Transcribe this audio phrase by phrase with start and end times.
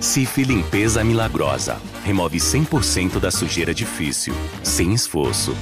[0.00, 1.80] Cif Limpeza Milagrosa.
[2.04, 5.56] Remove 100% da sujeira difícil, sem esforço.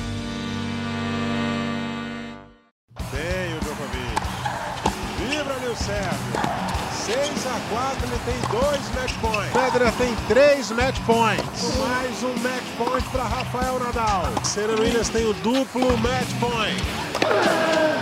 [3.10, 4.20] Tem o Djokovic.
[5.18, 6.64] Vibra Nil Sérgio.
[7.04, 9.52] 6 a 4 ele tem dois match points.
[9.52, 11.76] Federer tem três match points.
[11.78, 14.32] Mais um match point para Rafael Nadal.
[14.42, 17.93] Serena Williams tem o duplo match point.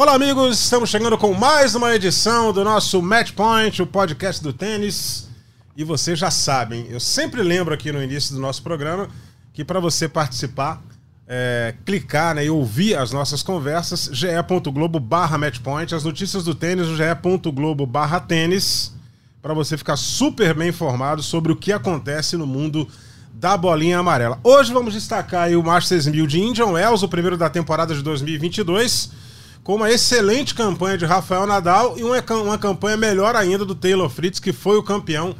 [0.00, 0.60] Olá, amigos!
[0.60, 5.28] Estamos chegando com mais uma edição do nosso Match Point, o podcast do tênis.
[5.76, 9.08] E vocês já sabem, eu sempre lembro aqui no início do nosso programa
[9.52, 10.80] que para você participar,
[11.26, 16.86] é, clicar né, e ouvir as nossas conversas, ge.globo barra matchpoint, as notícias do tênis,
[16.86, 18.94] ge.globo barra tênis,
[19.42, 22.86] para você ficar super bem informado sobre o que acontece no mundo
[23.34, 24.38] da bolinha amarela.
[24.44, 29.26] Hoje vamos destacar o Masters 1000 de Indian Wells, o primeiro da temporada de 2022
[29.68, 34.08] com uma excelente campanha de Rafael Nadal e uma, uma campanha melhor ainda do Taylor
[34.08, 35.34] Fritz, que foi o campeão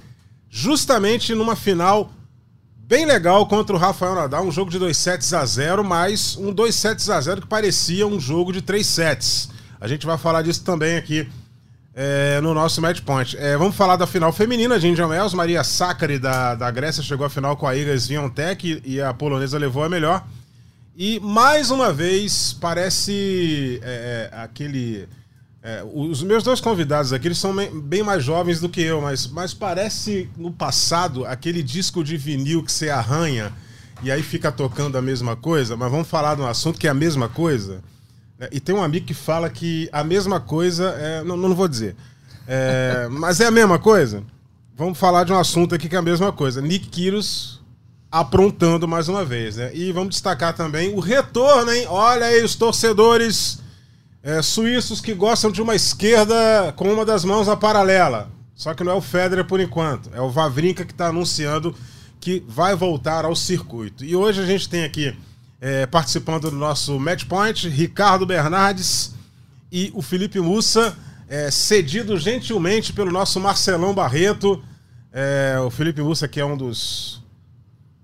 [0.51, 2.13] justamente numa final
[2.77, 6.53] bem legal contra o Rafael Nadal, um jogo de 2 sets a 0, mas um
[6.53, 9.49] 2 sets a 0 que parecia um jogo de 3 sets.
[9.81, 11.27] A gente vai falar disso também aqui
[11.95, 13.35] é, no nosso Match Point.
[13.35, 15.33] É, vamos falar da final feminina Indian Wells.
[15.33, 19.57] Maria Sakkari da, da Grécia chegou à final com a Iga Swiatek e a polonesa
[19.57, 20.23] levou a melhor.
[21.01, 25.09] E mais uma vez parece é, é, aquele.
[25.63, 29.29] É, os meus dois convidados aqui eles são bem mais jovens do que eu, mas,
[29.29, 33.53] mas parece no passado aquele disco de vinil que você arranha
[34.03, 35.77] e aí fica tocando a mesma coisa.
[35.77, 37.81] Mas vamos falar de um assunto que é a mesma coisa.
[38.37, 38.49] Né?
[38.51, 40.97] E tem um amigo que fala que a mesma coisa.
[40.99, 41.95] É, não, não vou dizer.
[42.45, 44.25] É, mas é a mesma coisa?
[44.77, 46.61] Vamos falar de um assunto aqui que é a mesma coisa.
[46.61, 47.58] Nick Kyrgios
[48.11, 49.71] aprontando mais uma vez, né?
[49.75, 51.87] E vamos destacar também o retorno, hein?
[51.89, 53.59] Olha aí os torcedores
[54.23, 58.31] é, suíços que gostam de uma esquerda com uma das mãos na paralela.
[58.55, 61.75] Só que não é o Federer por enquanto, é o Vavrinka que está anunciando
[62.21, 64.05] que vai voltar ao circuito.
[64.05, 65.17] E hoje a gente tem aqui
[65.61, 69.15] é, participando do nosso Match Point, Ricardo Bernardes
[69.71, 70.97] e o Felipe Mussa,
[71.29, 74.63] é, cedido gentilmente pelo nosso Marcelão Barreto.
[75.13, 77.23] É, o Felipe Mussa, que é um dos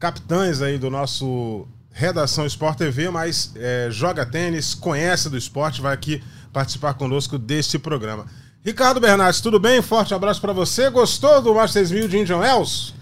[0.04, 5.94] capitães aí do nosso Redação Sport TV, mas é, joga tênis, conhece do esporte, vai
[5.94, 6.22] aqui
[6.52, 8.26] participar conosco deste programa.
[8.62, 9.80] Ricardo Bernardes, tudo bem?
[9.80, 10.90] Forte abraço para você.
[10.90, 12.92] Gostou do Masters 1000 de Indian Wells?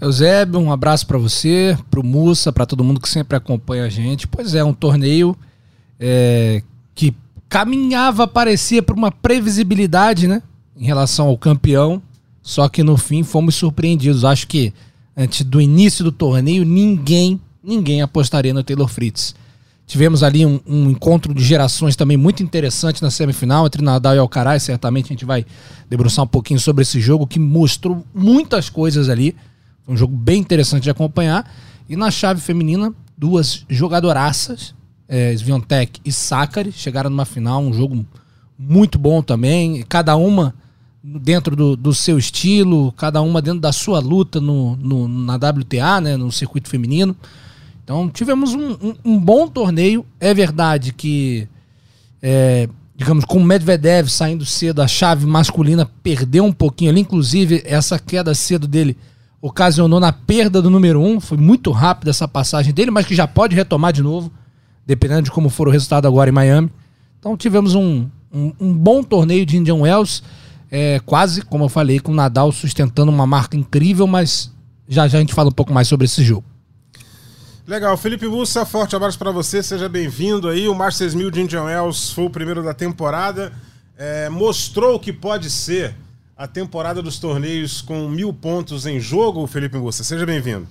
[0.00, 3.88] Eusébio, um abraço para você, para o Mussa, para todo mundo que sempre acompanha a
[3.88, 4.28] gente.
[4.28, 5.36] Pois é, um torneio
[5.98, 6.62] é,
[6.94, 7.12] que
[7.48, 10.40] caminhava, parecia para uma previsibilidade, né?
[10.76, 12.00] Em relação ao campeão,
[12.40, 14.24] só que no fim fomos surpreendidos.
[14.24, 14.72] Acho que
[15.18, 19.34] antes do início do torneio, ninguém, ninguém apostaria no Taylor Fritz.
[19.84, 24.18] Tivemos ali um, um, encontro de gerações também muito interessante na semifinal entre Nadal e
[24.18, 24.62] Alcaraz.
[24.62, 25.44] Certamente a gente vai
[25.88, 29.34] debruçar um pouquinho sobre esse jogo que mostrou muitas coisas ali.
[29.84, 31.50] Foi um jogo bem interessante de acompanhar.
[31.88, 34.74] E na chave feminina, duas jogadoraças,
[35.08, 35.34] é,
[36.04, 38.06] e Sakari, chegaram numa final, um jogo
[38.58, 39.82] muito bom também.
[39.88, 40.54] Cada uma
[41.20, 46.00] dentro do, do, seu estilo, cada uma dentro da sua luta no, no, na WTA,
[46.00, 47.16] né, no circuito feminino.
[47.82, 50.04] Então tivemos um, um, um bom torneio.
[50.20, 51.48] É verdade que,
[52.22, 57.00] é, digamos, com o Medvedev saindo cedo, a chave masculina perdeu um pouquinho ali.
[57.00, 58.96] Inclusive, essa queda cedo dele
[59.40, 61.18] ocasionou na perda do número um.
[61.18, 64.30] Foi muito rápida essa passagem dele, mas que já pode retomar de novo,
[64.86, 66.70] dependendo de como for o resultado agora em Miami.
[67.18, 70.22] Então tivemos um, um, um bom torneio de Indian Wells
[70.70, 74.52] é, quase, como eu falei, com o Nadal sustentando uma marca incrível, mas
[74.88, 76.44] já já a gente fala um pouco mais sobre esse jogo.
[77.66, 80.68] Legal, Felipe Mussa, forte abraço para você, seja bem-vindo aí.
[80.68, 83.52] O Masters 1000 de Indian Wells foi o primeiro da temporada,
[83.96, 85.94] é, mostrou que pode ser
[86.34, 90.66] a temporada dos torneios com mil pontos em jogo, Felipe Mussa, seja bem-vindo.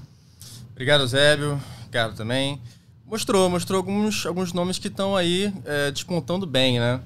[0.72, 2.60] Obrigado, Zébio, Ricardo também.
[3.06, 7.00] Mostrou, mostrou alguns, alguns nomes que estão aí é, despontando bem, né?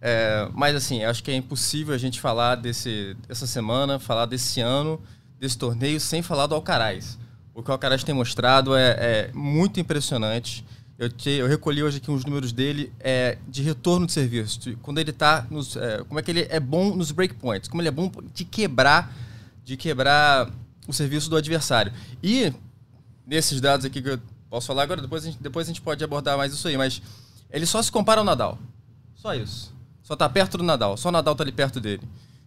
[0.00, 4.60] É, mas assim, acho que é impossível a gente falar desse, dessa semana, falar desse
[4.60, 5.00] ano,
[5.38, 7.18] desse torneio, sem falar do Alcaraz.
[7.54, 10.64] O que o Alcaraz tem mostrado é, é muito impressionante.
[10.98, 14.76] Eu, te, eu, recolhi hoje aqui uns números dele é, de retorno de serviço.
[14.82, 15.76] Quando ele tá nos.
[15.76, 19.14] É, como é que ele é bom nos breakpoints, como ele é bom de quebrar,
[19.64, 20.50] de quebrar
[20.86, 21.92] o serviço do adversário.
[22.22, 22.52] E
[23.26, 26.02] nesses dados aqui que eu posso falar agora, depois a gente, depois a gente pode
[26.02, 27.02] abordar mais isso aí, mas
[27.50, 28.58] ele só se compara ao Nadal.
[29.14, 29.75] Só isso.
[30.06, 30.96] Só tá perto do Nadal.
[30.96, 32.02] Só o Nadal tá ali perto dele.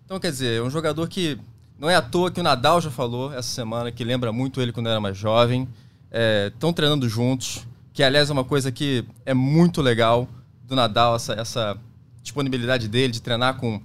[0.05, 1.37] Então, quer dizer, é um jogador que
[1.77, 4.71] não é à toa que o Nadal já falou essa semana, que lembra muito ele
[4.71, 5.67] quando era mais jovem.
[6.47, 10.25] Estão é, treinando juntos, que aliás é uma coisa que é muito legal
[10.63, 11.77] do Nadal, essa, essa
[12.23, 13.81] disponibilidade dele de treinar com,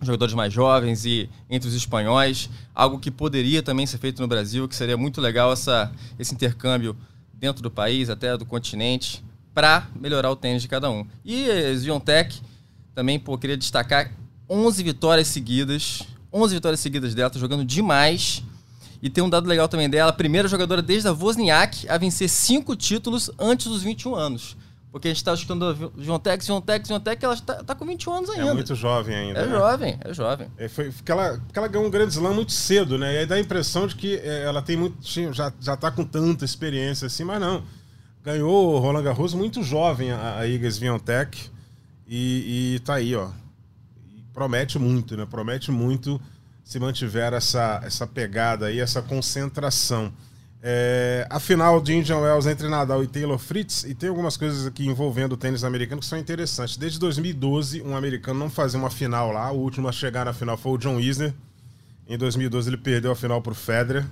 [0.00, 4.68] jogadores mais jovens e entre os espanhóis, algo que poderia também ser feito no Brasil,
[4.68, 6.96] que seria muito legal essa, esse intercâmbio
[7.32, 11.04] dentro do país, até do continente, para melhorar o tênis de cada um.
[11.24, 12.40] E Ziontech,
[12.94, 14.12] também, pô, queria destacar
[14.48, 16.02] 11 vitórias seguidas,
[16.32, 18.42] 11 vitórias seguidas dela, tá jogando demais.
[19.02, 22.28] E tem um dado legal também dela, a primeira jogadora desde a Wozniak a vencer
[22.28, 24.56] cinco títulos antes dos 21 anos.
[24.94, 28.30] Porque a gente está escutando a Jontec, Jontec, Jontec, ela está tá com 21 anos
[28.30, 28.50] ainda.
[28.50, 29.40] É muito jovem ainda.
[29.40, 29.50] É né?
[29.50, 30.46] jovem, é jovem.
[30.56, 33.12] É, foi, porque, ela, porque ela ganhou um grande slam muito cedo, né?
[33.12, 34.96] E aí dá a impressão de que é, ela tem muito.
[35.32, 37.64] Já, já tá com tanta experiência assim, mas não.
[38.22, 41.50] Ganhou o Roland Garros muito jovem, a, a Iga Swiatek.
[42.16, 43.28] E, e tá aí, ó.
[44.32, 45.26] Promete muito, né?
[45.28, 46.20] Promete muito
[46.62, 50.12] se mantiver essa, essa pegada aí, essa concentração.
[50.62, 54.64] É, a final de Indian Wells entre Nadal e Taylor Fritz, e tem algumas coisas
[54.64, 56.76] aqui envolvendo o tênis americano que são interessantes.
[56.76, 59.50] Desde 2012, um americano não fazia uma final lá.
[59.50, 61.34] O último a chegar na final foi o John Isner.
[62.06, 64.06] Em 2012, ele perdeu a final para o Federer.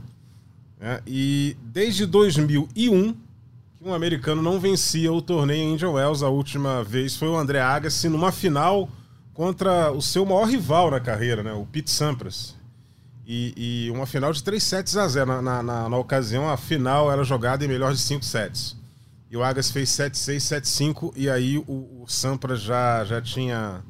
[0.81, 1.01] Né?
[1.07, 3.21] E desde 2001, que
[3.85, 6.23] um americano não vencia o torneio em Indian Wells.
[6.23, 8.89] A última vez foi o André Agassi numa final
[9.35, 11.53] contra o seu maior rival na carreira, né?
[11.53, 12.55] o Pete Sampras.
[13.27, 15.43] E, e, uma final de 3 sets a 0.
[15.43, 18.77] Na, na, na, ocasião, a final era jogada em melhor de 5 sets.
[19.31, 23.83] E o Agas fez 7-6, 7-5, e aí o, o Sampras já, já tinha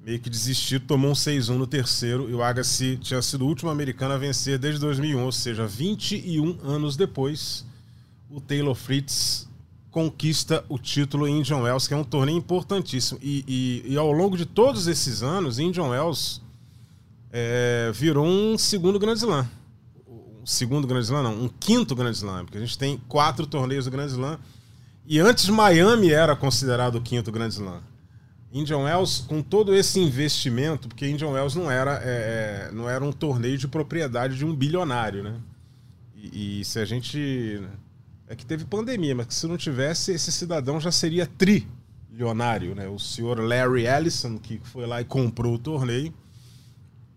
[0.00, 3.70] meio que desistido, tomou um 6-1 no terceiro, e o Agassi tinha sido o último
[3.70, 7.66] americano a vencer desde 2001, ou seja, 21 anos depois,
[8.32, 9.46] o Taylor Fritz
[9.90, 13.20] conquista o título em Indian Wells, que é um torneio importantíssimo.
[13.22, 16.40] E, e, e ao longo de todos esses anos, Indian Wells
[17.30, 19.46] é, virou um segundo Grand Slam.
[20.08, 23.84] Um segundo Grand Slam, não, um quinto Grand Slam, porque a gente tem quatro torneios
[23.84, 24.38] do Grand Slam.
[25.06, 27.82] E antes Miami era considerado o quinto Grand Slam.
[28.50, 33.04] Indian Wells, com todo esse investimento, porque Indian Wells não era, é, é, não era
[33.04, 35.34] um torneio de propriedade de um bilionário, né?
[36.14, 37.62] E, e, se a gente.
[38.32, 42.88] É que teve pandemia, mas se não tivesse, esse cidadão já seria trilionário, né?
[42.88, 46.14] O senhor Larry Ellison, que foi lá e comprou o torneio.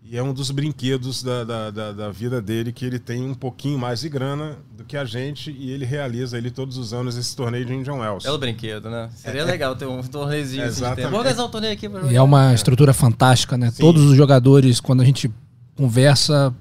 [0.04, 3.32] E é um dos brinquedos da, da, da, da, vida dele que ele tem um
[3.32, 7.16] pouquinho mais de grana do que a gente e ele realiza ele todos os anos
[7.16, 8.26] esse torneio de Indian Wells.
[8.26, 9.08] É o brinquedo, né?
[9.16, 11.00] Seria é, legal ter um torneiozinho é, exatamente.
[11.00, 11.02] assim.
[11.04, 12.12] Vamos organizar um torneio aqui pra.
[12.12, 13.70] E é uma estrutura fantástica, né?
[13.70, 13.80] Sim.
[13.80, 15.32] Todos os jogadores, quando a gente
[15.74, 16.54] conversa,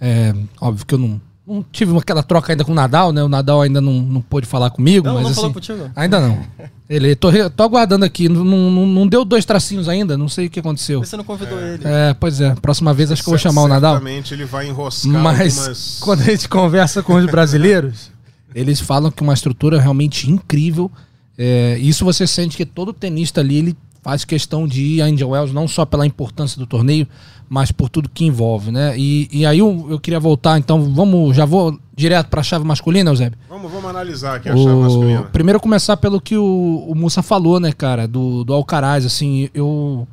[0.00, 3.22] é, óbvio que eu não, não tive aquela troca ainda com o Nadal, né?
[3.22, 5.06] O Nadal ainda não, não pôde falar comigo.
[5.06, 5.90] Não, mas, não assim, falou contigo?
[5.96, 6.44] Ainda não.
[6.88, 8.28] Ele, tô, tô aguardando aqui.
[8.28, 11.04] Não, não, não, deu dois tracinhos ainda, não sei o que aconteceu.
[11.04, 11.74] Você não convidou é.
[11.74, 11.82] ele.
[11.84, 12.54] É, pois é.
[12.54, 13.94] Próxima vez acho que eu vou chamar o Nadal.
[13.94, 15.98] Certamente ele vai enroscar Mas algumas...
[16.00, 18.10] quando a gente conversa com os brasileiros,
[18.54, 20.90] eles falam que uma estrutura realmente incrível.
[21.36, 25.26] É, isso você sente que todo tenista ali, ele faz questão de ir a Indian
[25.26, 27.06] Wells, não só pela importância do torneio,
[27.50, 28.96] mas por tudo que envolve, né?
[28.96, 32.64] E, e aí eu, eu queria voltar, então, vamos, já vou direto para a chave
[32.64, 33.36] masculina, Eusébio?
[33.48, 34.62] Vamos, vamos analisar aqui a o...
[34.62, 35.22] chave masculina.
[35.24, 40.06] Primeiro começar pelo que o, o Mussa falou, né, cara, do, do Alcaraz, assim, eu,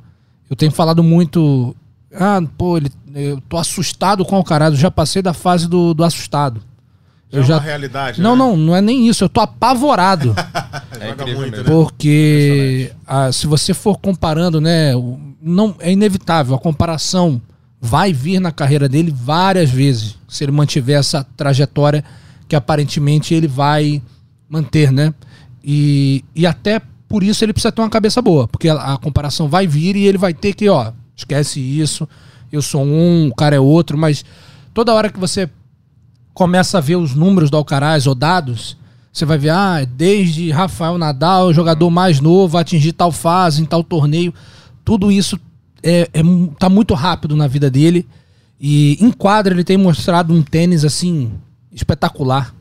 [0.49, 1.75] eu tenho falado muito,
[2.11, 5.93] ah, pô, ele, eu tô assustado com o Alcaraz, eu já passei da fase do,
[5.93, 6.59] do assustado.
[7.29, 7.59] Já eu é já...
[7.59, 8.39] realidade, Não, né?
[8.39, 10.33] não, não é nem isso, eu tô apavorado.
[10.99, 11.63] é incrível muito, né?
[11.65, 14.93] Porque ah, se você for comparando, né,
[15.41, 17.41] não é inevitável a comparação
[17.79, 22.03] vai vir na carreira dele várias vezes se ele mantiver essa trajetória
[22.47, 24.01] que aparentemente ele vai
[24.49, 25.13] manter, né?
[25.63, 29.47] E, e até por isso ele precisa ter uma cabeça boa, porque a, a comparação
[29.47, 32.07] vai vir e ele vai ter que, ó, esquece isso,
[32.51, 34.23] eu sou um, o cara é outro, mas
[34.73, 35.49] toda hora que você
[36.33, 38.77] começa a ver os números do Alcaraz ou dados,
[39.11, 43.83] você vai ver, ah, desde Rafael Nadal, jogador mais novo, atingir tal fase, em tal
[43.83, 44.33] torneio
[44.87, 45.37] tudo isso
[45.83, 46.21] é, é,
[46.57, 48.07] tá muito rápido na vida dele.
[48.57, 51.33] E em quadra ele tem mostrado um tênis assim
[51.73, 52.55] espetacular.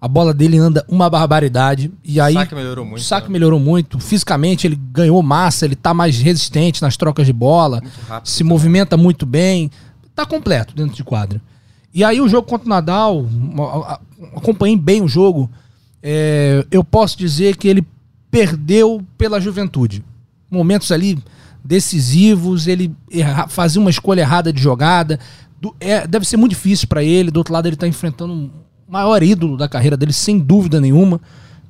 [0.00, 1.92] A bola dele anda uma barbaridade.
[2.02, 3.00] E aí, o saque melhorou muito.
[3.02, 3.32] O saque né?
[3.34, 4.00] melhorou muito.
[4.00, 7.82] Fisicamente ele ganhou massa, ele tá mais resistente nas trocas de bola.
[8.08, 8.48] Rápido, se também.
[8.48, 9.70] movimenta muito bem.
[10.14, 11.38] Tá completo dentro de quadra.
[11.92, 13.26] E aí o jogo contra o Nadal,
[14.34, 15.50] acompanhei bem o jogo.
[16.02, 17.86] É, eu posso dizer que ele
[18.30, 20.02] perdeu pela juventude.
[20.50, 21.18] Momentos ali
[21.64, 25.18] decisivos, ele erra, fazia uma escolha errada de jogada.
[25.60, 27.30] Do, é, deve ser muito difícil para ele.
[27.30, 28.50] Do outro lado, ele está enfrentando o
[28.88, 31.20] maior ídolo da carreira dele, sem dúvida nenhuma.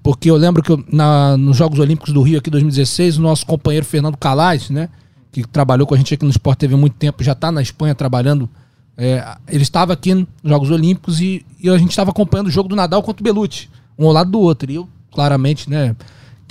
[0.02, 3.44] Porque eu lembro que eu, na, nos Jogos Olímpicos do Rio, aqui 2016, o nosso
[3.44, 4.88] companheiro Fernando Calais, né,
[5.30, 7.60] que trabalhou com a gente aqui no Sport TV há muito tempo, já está na
[7.60, 8.48] Espanha trabalhando.
[8.96, 12.68] É, ele estava aqui nos Jogos Olímpicos e, e a gente estava acompanhando o jogo
[12.68, 13.68] do Nadal contra o Belucci,
[13.98, 14.70] um ao lado do outro.
[14.70, 15.94] E eu, claramente, né,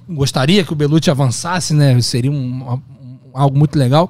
[0.10, 2.80] gostaria que o Belucci avançasse, né, seria um,
[3.38, 4.10] algo muito legal.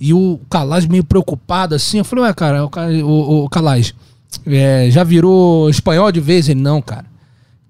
[0.00, 1.98] E o Calais meio preocupado assim.
[1.98, 2.70] Eu falei, ué, cara, o,
[3.04, 3.94] o, o Calais
[4.46, 6.48] é, já virou espanhol de vez?
[6.48, 7.04] Ele, não, cara.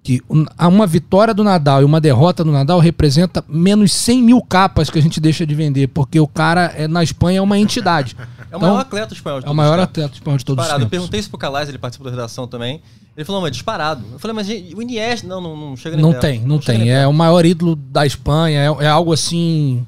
[0.03, 4.41] Que um- uma vitória do Nadal e uma derrota do Nadal representa menos 100 mil
[4.41, 7.59] capas que a gente deixa de vender, porque o cara é, na Espanha é uma
[7.59, 8.17] entidade.
[8.19, 10.45] É o Então, maior atleta espanhol de É o todos maior os atleta espanhol de
[10.45, 10.85] todos os Disparado.
[10.85, 10.99] Eu tempos.
[10.99, 12.81] perguntei isso pro Calais, ele participou da redação também.
[13.17, 14.03] Ele falou, mas disparado.
[14.13, 15.27] Eu falei, mas o Iniesta...
[15.27, 16.23] Não, não, não chega nem Não perto.
[16.23, 16.91] tem, não chega tem.
[16.91, 19.87] É o maior ídolo da Espanha, é, é algo assim.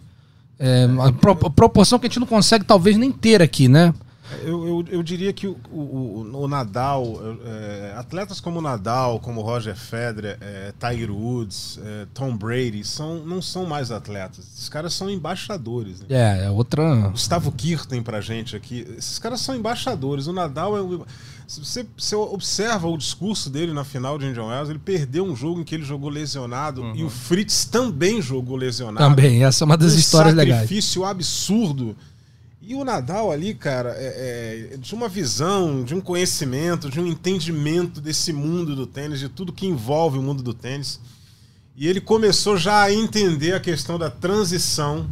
[0.64, 3.92] É, uma pro- proporção que a gente não consegue talvez nem ter aqui, né?
[4.44, 9.42] Eu, eu, eu diria que o, o, o- Nadal, é, atletas como o Nadal, como
[9.42, 14.46] Roger Federer, é, Tiger Woods, é, Tom Brady, são, não são mais atletas.
[14.54, 16.00] Esses caras são embaixadores.
[16.00, 16.06] né?
[16.08, 17.08] É, é outra.
[17.10, 18.86] Gustavo Kirten pra gente aqui.
[18.96, 20.26] Esses caras são embaixadores.
[20.28, 21.04] O Nadal é um.
[21.52, 25.36] Se você, você observa o discurso dele na final de Indian Wells, ele perdeu um
[25.36, 29.06] jogo em que ele jogou lesionado e o Fritz também jogou lesionado.
[29.06, 30.62] Também, essa é uma das um histórias legais.
[30.62, 31.94] sacrifício absurdo.
[32.62, 37.06] E o Nadal ali, cara, é, é, de uma visão, de um conhecimento, de um
[37.06, 40.98] entendimento desse mundo do tênis, de tudo que envolve o mundo do tênis.
[41.76, 45.06] E ele começou já a entender a questão da transição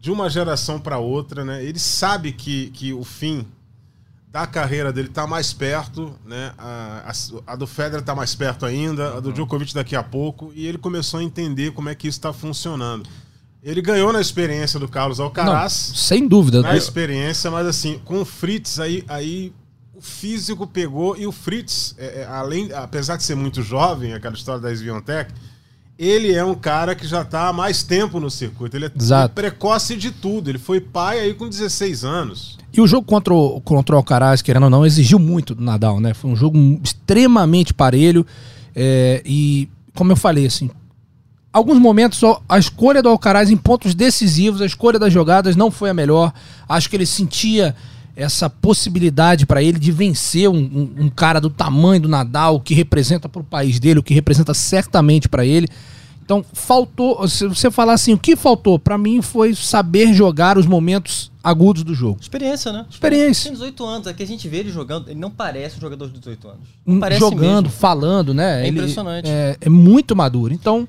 [0.00, 1.64] de uma geração para outra, né?
[1.64, 3.44] Ele sabe que, que o fim
[4.32, 6.52] da carreira dele está mais perto, né?
[6.56, 7.12] A,
[7.46, 10.66] a- a do Federer está mais perto ainda, a do Djokovic daqui a pouco, e
[10.66, 13.06] ele começou a entender como é que isso está funcionando.
[13.62, 16.62] Ele ganhou na experiência do Carlos Não, Alcaraz, sem dúvida.
[16.62, 19.52] na experiência, mas assim, com o Fritz aí, aí
[19.94, 24.34] o físico pegou e o Fritz, é, é, além, apesar de ser muito jovem, aquela
[24.34, 25.32] história da Sviontech,
[26.04, 28.76] ele é um cara que já está há mais tempo no circuito.
[28.76, 29.34] Ele é Exato.
[29.34, 30.50] precoce de tudo.
[30.50, 32.58] Ele foi pai aí com 16 anos.
[32.72, 36.00] E o jogo contra o, contra o Alcaraz, querendo ou não, exigiu muito do Nadal,
[36.00, 36.12] né?
[36.12, 38.26] Foi um jogo extremamente parelho.
[38.74, 40.68] é, e, como eu falei, assim,
[41.52, 45.90] alguns momentos a escolha do Alcaraz em pontos decisivos, a escolha das jogadas não foi
[45.90, 46.32] a melhor.
[46.68, 47.76] Acho que ele sentia
[48.14, 52.74] essa possibilidade para ele de vencer um, um- um cara do tamanho do Nadal, que
[52.74, 55.66] representa para o país dele, o que representa certamente para ele.
[56.24, 58.78] Então, faltou, se você falar assim, o que faltou?
[58.78, 62.18] Para mim foi saber jogar os momentos agudos do jogo.
[62.20, 62.86] Experiência, né?
[62.88, 63.44] Experiência.
[63.44, 64.06] Tem 18 anos.
[64.06, 65.08] Aqui a gente vê ele jogando.
[65.10, 66.60] Ele não parece um jogador de 18 anos.
[66.86, 67.78] Não Hum, parece jogando, mesmo.
[67.80, 68.62] falando, né?
[68.62, 69.28] É Ele impressionante.
[69.28, 70.54] É, é muito maduro.
[70.54, 70.86] Então,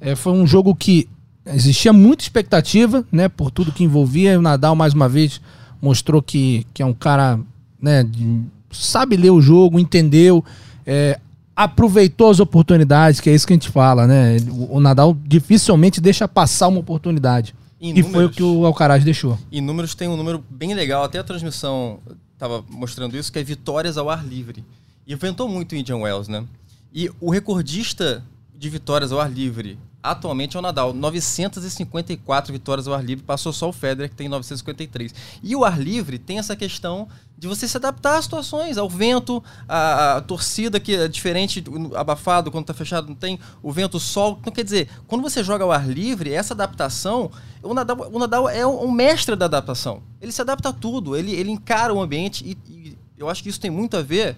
[0.00, 1.08] é, foi um jogo que
[1.44, 3.28] existia muita expectativa, né?
[3.28, 4.34] Por tudo que envolvia.
[4.34, 5.40] E o Nadal, mais uma vez,
[5.80, 7.38] mostrou que, que é um cara,
[7.80, 8.02] né?
[8.04, 8.40] de-
[8.70, 10.44] sabe ler o jogo, entendeu,
[10.84, 11.18] é,
[11.54, 14.36] aproveitou as oportunidades, que é isso que a gente fala, né?
[14.70, 17.54] O, Nadal dificilmente deixa passar uma oportunidade.
[17.80, 19.38] E foi o que o Alcaraz deixou.
[19.50, 21.98] E números tem um número bem legal, até a transmissão
[22.34, 24.64] estava mostrando isso, que é vitórias ao ar livre.
[25.06, 26.44] E inventou muito o Indian Wells, né?
[26.92, 28.22] E o recordista
[28.58, 29.78] de vitórias ao ar livre
[30.10, 34.28] atualmente é o Nadal, 954 vitórias ao ar livre, passou só o Federer que tem
[34.28, 35.14] 953.
[35.42, 37.08] E o ar livre tem essa questão
[37.38, 41.62] de você se adaptar às situações, ao vento, à, torcida que é diferente,
[41.94, 44.38] abafado, quando está fechado não tem, o vento, o sol.
[44.40, 47.30] Então quer dizer, quando você joga ao ar livre, essa adaptação,
[47.62, 50.02] o Nadal, o Nadal é um, um mestre da adaptação.
[50.20, 53.48] Ele se adapta a tudo, ele, ele encara o ambiente e, e eu acho que
[53.48, 54.36] isso tem muito a ver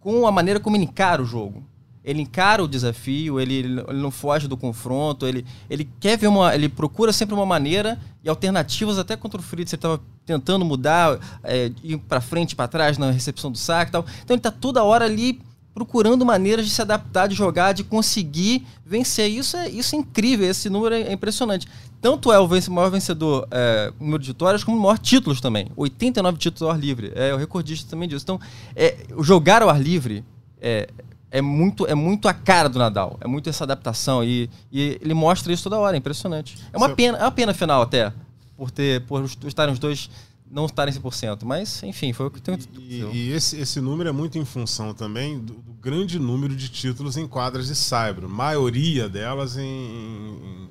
[0.00, 1.64] com a maneira como ele encara o jogo.
[2.06, 6.54] Ele encara o desafio, ele, ele não foge do confronto, ele, ele quer ver uma.
[6.54, 11.18] Ele procura sempre uma maneira e alternativas, até contra o Fritz, ele estava tentando mudar,
[11.42, 14.06] é, ir para frente, para trás na recepção do saque e tal.
[14.22, 15.40] Então ele está toda hora ali
[15.74, 19.28] procurando maneiras de se adaptar, de jogar, de conseguir vencer.
[19.28, 21.68] Isso é, isso é incrível, esse número é impressionante.
[22.00, 25.68] Tanto é o maior vencedor é, número de vitórias, como o maior títulos também.
[25.76, 27.12] 89 títulos ao ar livre.
[27.14, 28.22] É o recordista também disso.
[28.22, 28.40] Então,
[28.74, 30.24] é, jogar ao ar livre
[30.60, 30.88] é,
[31.30, 33.16] é, muito, é muito a cara do Nadal.
[33.20, 34.22] É muito essa adaptação.
[34.24, 36.56] E, e ele mostra isso toda hora, é impressionante.
[36.72, 38.12] É uma Você- pena, é uma pena final até,
[38.56, 40.08] por ter por estarem os dois
[40.48, 41.44] não estarem 100%.
[41.44, 44.94] Mas, enfim, foi o que tem E, e esse, esse número é muito em função
[44.94, 48.28] também do, do grande número de títulos em quadras de saibro.
[48.28, 50.68] Maioria delas em-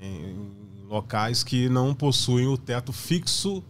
[0.00, 3.62] em- em locais que não possuem o teto fixo.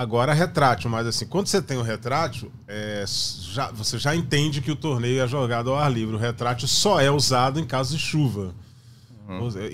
[0.00, 4.70] Agora retrátil, mas assim, quando você tem o retrátil, é, já, você já entende que
[4.70, 6.16] o torneio é jogado ao ar livre.
[6.16, 8.54] O retrátil só é usado em caso de chuva.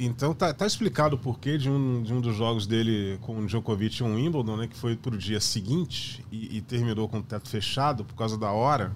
[0.00, 3.46] Então tá, tá explicado o porquê de um, de um dos jogos dele com o
[3.46, 4.66] Djokovic em Wimbledon, né?
[4.66, 8.50] Que foi pro dia seguinte e, e terminou com o teto fechado por causa da
[8.50, 8.92] hora.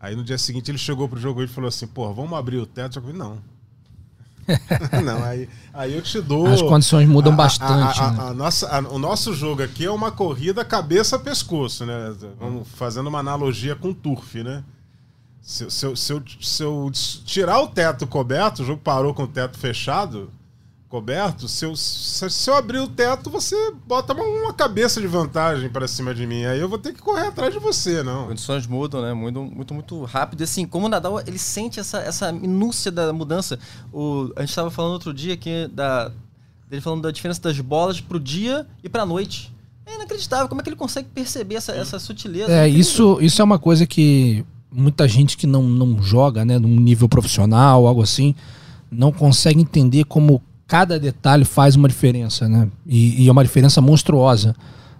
[0.00, 2.66] Aí no dia seguinte ele chegou pro Djokovic e falou assim, pô, vamos abrir o
[2.66, 2.94] teto?
[2.94, 3.38] Djokovic, não.
[5.04, 6.46] não, aí, aí eu te dou...
[6.46, 8.22] As condições mudam a- bastante, a- a- né?
[8.30, 12.14] a nossa, o nosso jogo aqui é uma corrida cabeça-pescoço, né?
[12.38, 14.64] Vamos fazendo uma analogia com turf, né?
[15.40, 16.90] Se, se, se eu, se eu
[17.24, 20.30] tirar o teto coberto, o jogo parou com o teto fechado,
[20.92, 23.56] coberto, se eu, se, eu abrir o teto, você
[23.86, 26.44] bota uma, uma cabeça de vantagem para cima de mim.
[26.44, 28.24] Aí eu vou ter que correr atrás de você, não.
[28.24, 29.14] As condições mudam, né?
[29.14, 30.42] Muito, muito, muito rápido.
[30.42, 33.58] E assim, como o Nadal, ele sente essa, essa minúcia da mudança.
[33.90, 36.12] O, a gente estava falando outro dia aqui da,
[36.68, 39.50] dele falando da diferença das bolas pro dia e pra noite.
[39.86, 40.46] É inacreditável.
[40.46, 42.52] Como é que ele consegue perceber essa, essa sutileza?
[42.52, 46.78] É, isso, isso é uma coisa que muita gente que não, não joga, né, num
[46.78, 48.34] nível profissional, algo assim,
[48.90, 52.66] não consegue entender como cada detalhe faz uma diferença, né?
[52.86, 54.56] E, e, é uma diferença monstruosa.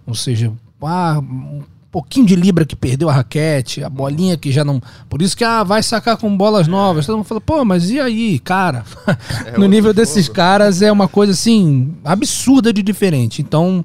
[0.06, 0.52] Ou seja,
[0.82, 4.82] ah, um pouquinho de libra que perdeu a raquete, a bolinha que já não.
[5.08, 7.06] Por isso que ah, vai sacar com bolas novas.
[7.06, 8.84] Todo mundo fala, pô, mas e aí, cara?
[9.46, 13.40] É no nível desses caras é uma coisa assim absurda de diferente.
[13.40, 13.82] Então,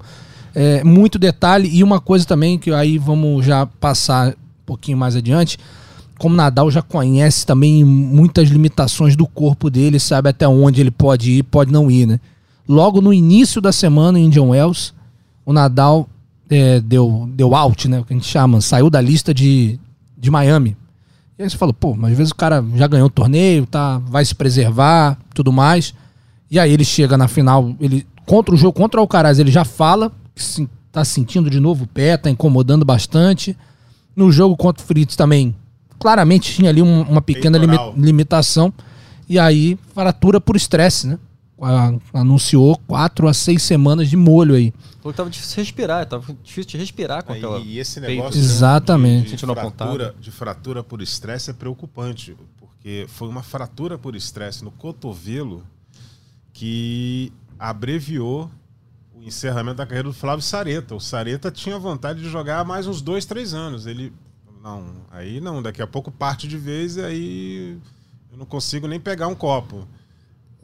[0.53, 1.69] é, muito detalhe.
[1.71, 5.57] E uma coisa também que aí vamos já passar um pouquinho mais adiante
[6.17, 11.31] como Nadal já conhece também muitas limitações do corpo dele, sabe até onde ele pode
[11.31, 12.19] ir, pode não ir, né?
[12.67, 14.93] Logo no início da semana em Indian Wells,
[15.45, 16.09] o Nadal
[16.49, 17.99] é, deu, deu out, né?
[17.99, 19.79] O que a gente chama, saiu da lista de,
[20.17, 20.75] de Miami.
[21.37, 23.99] E aí você falou, pô, mas às vezes o cara já ganhou o torneio, tá,
[23.99, 25.93] vai se preservar, tudo mais.
[26.49, 29.63] E aí ele chega na final, ele contra o jogo contra o Alcaraz, ele já
[29.63, 33.55] fala que se, tá sentindo de novo o pé, tá incomodando bastante.
[34.15, 35.53] No jogo contra o Fritz também,
[35.99, 38.73] claramente tinha ali um, uma pequena limi limitação.
[39.29, 41.19] E aí, fratura por estresse, né?
[42.13, 44.73] anunciou quatro a seis semanas de molho aí.
[44.99, 47.59] Falou que tava difícil de respirar, tava difícil de respirar com aquela.
[47.59, 49.35] E esse negócio Exatamente.
[49.35, 54.63] De, de, fratura, de fratura por estresse é preocupante, porque foi uma fratura por estresse
[54.63, 55.63] no cotovelo
[56.53, 58.51] que abreviou
[59.15, 60.93] o encerramento da carreira do Flávio Sareta.
[60.93, 63.87] O Sareta tinha vontade de jogar mais uns dois, três anos.
[63.87, 64.13] Ele
[64.61, 67.77] não, aí não, daqui a pouco parte de vez e aí
[68.31, 69.87] eu não consigo nem pegar um copo.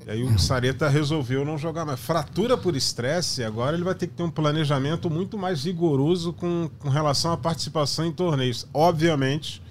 [0.05, 1.99] E aí o Sareta resolveu não jogar mais.
[1.99, 6.69] Fratura por estresse, agora ele vai ter que ter um planejamento muito mais rigoroso com,
[6.79, 8.67] com relação à participação em torneios.
[8.73, 9.61] Obviamente,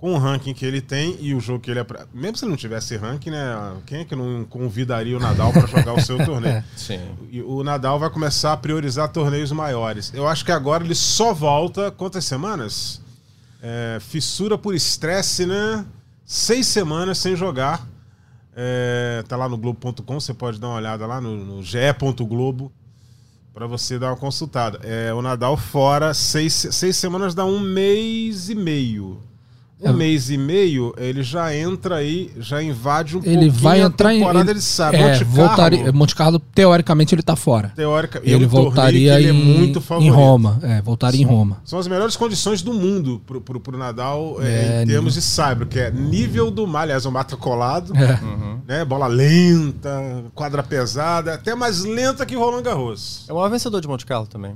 [0.00, 1.84] com o ranking que ele tem e o jogo que ele é.
[1.84, 2.06] Pra...
[2.14, 3.76] Mesmo se ele não tivesse ranking, né?
[3.84, 6.64] Quem é que não convidaria o Nadal para jogar o seu torneio?
[6.76, 7.00] Sim.
[7.30, 10.12] E o Nadal vai começar a priorizar torneios maiores.
[10.14, 13.02] Eu acho que agora ele só volta quantas semanas?
[13.62, 15.84] É, fissura por estresse, né?
[16.24, 17.86] Seis semanas sem jogar.
[18.54, 22.72] É, tá lá no Globo.com, você pode dar uma olhada lá no, no ge.globo
[23.52, 24.80] para você dar uma consultada.
[24.82, 29.20] É, o Nadal fora, seis, seis semanas dá um mês e meio.
[29.82, 29.92] Um é.
[29.94, 34.42] mês e meio, ele já entra aí, já invade um ele vai entrar temporada, em,
[34.42, 34.98] ele, ele sabe.
[34.98, 37.72] É, Monte, voltaria, Carlo, Monte Carlo, teoricamente, ele tá fora.
[37.74, 40.58] Teórica, ele voltaria ele é muito em, em Roma.
[40.62, 41.62] É, voltaria são, em Roma.
[41.64, 45.20] São as melhores condições do mundo pro, pro, pro Nadal é, em termos nível.
[45.20, 48.22] de cyber, que é nível do mar, aliás, o mato colado, é.
[48.22, 48.60] uhum.
[48.68, 53.24] né, bola lenta, quadra pesada, até mais lenta que Roland Garros.
[53.28, 54.54] É o maior vencedor de Monte Carlo também.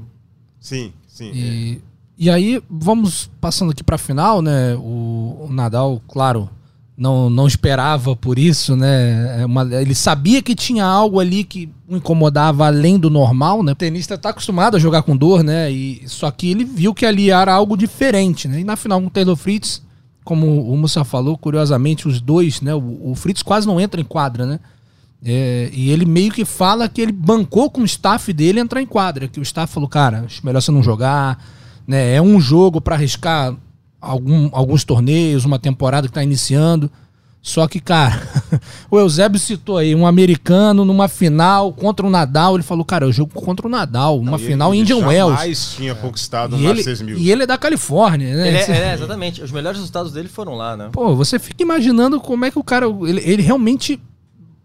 [0.60, 1.30] Sim, sim.
[1.34, 1.93] E...
[2.16, 4.74] E aí, vamos passando aqui para a final, né?
[4.76, 6.48] O, o, Nadal, claro,
[6.96, 9.42] não, não esperava por isso, né?
[9.42, 13.72] É uma, ele sabia que tinha algo ali que o incomodava além do normal, né?
[13.72, 15.72] O tenista está acostumado a jogar com dor, né?
[15.72, 18.60] E, só que ele viu que ali era algo diferente, né?
[18.60, 19.82] E na final com o Taylor Fritz,
[20.22, 22.72] como o Musa falou, curiosamente, os dois, né?
[22.76, 24.60] O, o Fritz quase não entra em quadra, né?
[25.24, 28.86] É, e ele meio que fala que ele bancou com o staff dele entrar em
[28.86, 29.26] quadra.
[29.26, 31.42] Que o staff falou, cara, acho melhor você não jogar
[31.86, 32.14] né?
[32.14, 33.54] É um jogo para arriscar
[34.00, 36.90] algum, alguns torneios, uma temporada que está iniciando.
[37.44, 38.22] Só que, cara,
[38.90, 42.54] o Eusébio citou aí um americano numa final contra o Nadal.
[42.54, 45.34] Ele falou, cara, eu jogo contra o Nadal, uma Não, final em Indian Wells.
[45.34, 47.18] jamais tinha conquistado e um ele, mil.
[47.18, 48.48] E ele é da Califórnia, né?
[48.48, 49.42] É, é, exatamente.
[49.42, 50.88] Os melhores resultados dele foram lá, né?
[50.90, 52.86] Pô, você fica imaginando como é que o cara.
[52.86, 54.00] Ele, ele realmente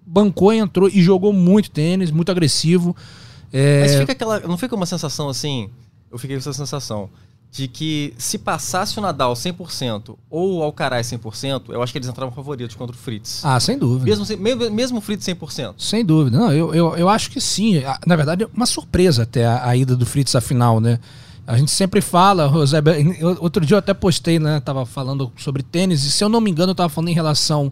[0.05, 2.95] bancou, entrou e jogou muito tênis, muito agressivo.
[3.51, 3.81] É...
[3.81, 4.39] Mas fica aquela.
[4.39, 5.69] Não fica uma sensação assim
[6.11, 7.09] eu fiquei com essa sensação
[7.51, 12.07] de que se passasse o Nadal 100% ou o Alcaraz 100%, eu acho que eles
[12.07, 13.43] entravam favoritos contra o Fritz.
[13.43, 14.05] Ah, sem dúvida.
[14.37, 15.73] Mesmo, mesmo o Fritz 100%.
[15.77, 16.37] Sem dúvida.
[16.37, 17.81] Não, eu, eu, eu acho que sim.
[18.05, 20.99] Na verdade, é uma surpresa até a, a ida do Fritz à final, né?
[21.47, 22.77] A gente sempre fala, José,
[23.39, 24.59] outro dia eu até postei, né?
[24.59, 27.71] Tava falando sobre tênis, e se eu não me engano, eu tava falando em relação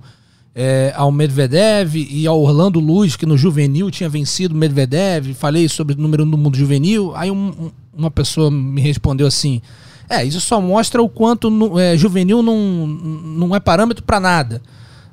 [0.60, 5.36] é, ao Medvedev e ao Orlando Luz, que no juvenil tinha vencido o Medvedev.
[5.36, 7.16] Falei sobre o número um do mundo juvenil.
[7.16, 9.62] Aí um, um, uma pessoa me respondeu assim:
[10.10, 14.60] É, isso só mostra o quanto no, é, juvenil não, não é parâmetro para nada.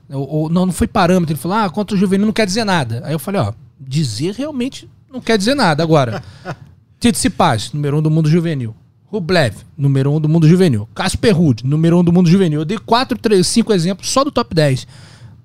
[0.09, 1.35] Ou, ou, não, não foi parâmetro.
[1.35, 3.03] Ele falou: Ah, quanto juvenil não quer dizer nada.
[3.05, 5.83] Aí eu falei: Ó, dizer realmente não quer dizer nada.
[5.83, 6.25] Agora,
[6.99, 8.75] Tsitsipas, número um do mundo juvenil.
[9.13, 10.89] Rublev, número um do mundo juvenil.
[10.95, 12.61] Casper Ruud, número um do mundo juvenil.
[12.61, 14.87] Eu dei quatro, três, cinco exemplos só do top 10.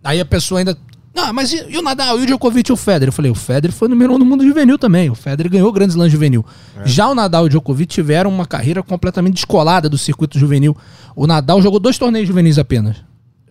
[0.03, 0.77] Aí a pessoa ainda
[1.15, 3.09] Ah, mas e, e o Nadal, e o Djokovic e o Federer?
[3.09, 5.09] Eu falei, o Federer foi número um no mundo juvenil também.
[5.09, 6.45] O Federer ganhou grandes lãs juvenil.
[6.85, 10.75] Já o Nadal e o Djokovic tiveram uma carreira completamente descolada do circuito juvenil.
[11.15, 12.97] O Nadal jogou dois torneios juvenis apenas.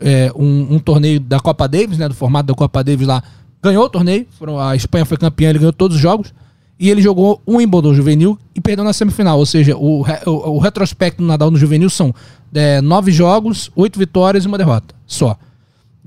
[0.01, 2.09] É, um, um torneio da Copa Davis, né?
[2.09, 3.23] Do formato da Copa Davis lá.
[3.63, 4.27] Ganhou o torneio.
[4.61, 6.33] A Espanha foi campeã, ele ganhou todos os jogos.
[6.81, 9.37] E ele jogou um Wimbledon juvenil e perdeu na semifinal.
[9.37, 12.15] Ou seja, o, o, o retrospecto do Nadal no juvenil são
[12.55, 14.95] é, nove jogos, oito vitórias e uma derrota.
[15.05, 15.37] Só.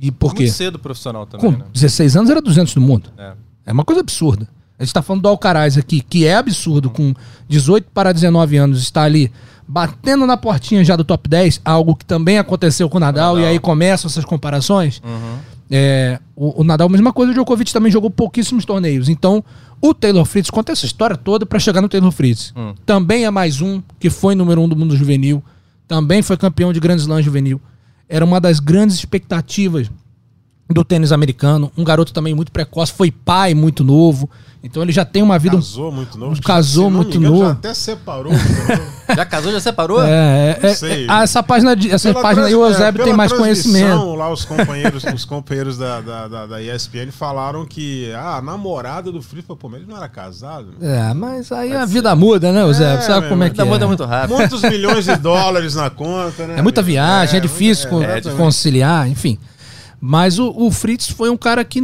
[0.01, 0.43] E por quê?
[0.43, 1.65] Muito cedo profissional também, Com né?
[1.71, 3.11] 16 anos era 200 do mundo.
[3.17, 3.33] É.
[3.67, 4.47] É uma coisa absurda.
[4.79, 7.13] A gente tá falando do Alcaraz aqui, que é absurdo, com
[7.47, 9.31] 18 para 19 anos, está ali
[9.67, 13.45] batendo na portinha já do top 10, algo que também aconteceu com o Nadal, e
[13.45, 14.99] aí começam essas comparações.
[15.69, 19.07] É, o, o Nadal, mesma coisa, o Djokovic também jogou pouquíssimos torneios.
[19.07, 19.43] Então,
[19.79, 22.51] o Taylor Fritz conta essa história toda para chegar no Taylor Fritz.
[22.85, 25.43] Também é mais um que foi número um do mundo juvenil,
[25.87, 27.61] também foi campeão de grandes lãs juvenil.
[28.13, 29.89] Era uma das grandes expectativas
[30.73, 31.71] do tênis americano.
[31.77, 34.29] Um garoto também muito precoce, foi pai muito novo.
[34.63, 35.55] Então ele já tem uma vida.
[35.57, 36.39] Casou muito novo.
[36.43, 37.51] Casou Se não me muito engano, Já novo.
[37.51, 38.31] até separou.
[39.13, 40.01] Já casou, já separou?
[40.01, 41.05] É, é, Não é, sei.
[41.05, 44.15] é, essa página, de- essa Pela página aí, o trans- é, Eusébio tem mais conhecimento.
[44.15, 49.11] Lá os companheiros, os companheiros da, da, da, da ESPN falaram que ah, a namorada
[49.11, 50.67] do Fritz, pô, mas ele não era casado.
[50.81, 53.01] É, mas aí a vida muda, né, Eusébio?
[53.05, 53.87] Sabe meu como é que Ainda muda é?
[53.87, 54.37] muito rápido.
[54.37, 56.59] Muitos milhões de dólares na conta, né?
[56.59, 58.37] É muita viagem, é, difícil é, exatamente.
[58.41, 59.37] conciliar, enfim.
[60.01, 61.79] Mas o, o Fritz foi um cara que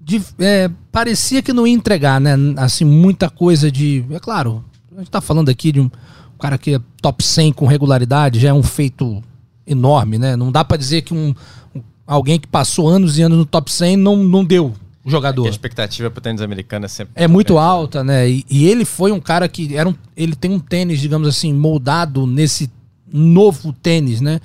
[0.00, 2.34] de- é, parecia que não ia entregar, né?
[2.56, 4.04] Assim, muita coisa de.
[4.10, 4.64] É claro,
[4.96, 8.38] a gente tá falando aqui de um, um cara que é top 100 com regularidade,
[8.38, 9.20] já é um feito
[9.66, 10.36] enorme, né?
[10.36, 11.34] Não dá pra dizer que um,
[11.74, 14.72] um- alguém que passou anos e anos no top 100 não, não deu
[15.04, 15.46] o jogador.
[15.46, 17.12] A expectativa pro tênis americano é sempre.
[17.16, 18.28] É muito grande, alta, né?
[18.30, 21.52] E, e ele foi um cara que era um, ele tem um tênis, digamos assim,
[21.52, 22.70] moldado nesse
[23.12, 24.40] novo tênis, né?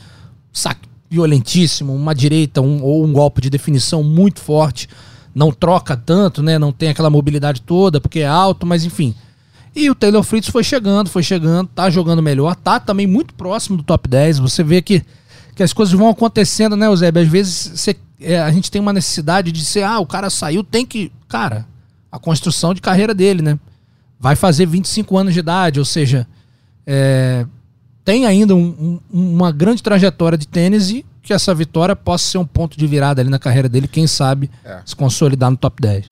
[0.51, 4.87] Saque violentíssimo, uma direita um, ou um golpe de definição muito forte.
[5.33, 6.57] Não troca tanto, né?
[6.59, 9.13] Não tem aquela mobilidade toda, porque é alto, mas enfim.
[9.75, 13.75] E o Taylor Fritz foi chegando, foi chegando, tá jogando melhor, tá também muito próximo
[13.77, 14.39] do top 10.
[14.39, 15.03] Você vê que,
[15.55, 17.21] que as coisas vão acontecendo, né, Eusébio?
[17.21, 20.63] Às vezes você- é, a gente tem uma necessidade de ser, ah, o cara saiu,
[20.63, 21.11] tem que.
[21.27, 21.65] Cara,
[22.11, 23.59] a construção de carreira dele, né?
[24.17, 26.25] Vai fazer 25 anos de idade, ou seja,
[26.87, 27.45] é,
[28.05, 32.37] tem ainda um- um- uma grande trajetória de tênis e que essa vitória possa ser
[32.37, 34.79] um ponto de virada ali na carreira dele, quem sabe É.
[34.85, 36.05] se consolidar no top 10.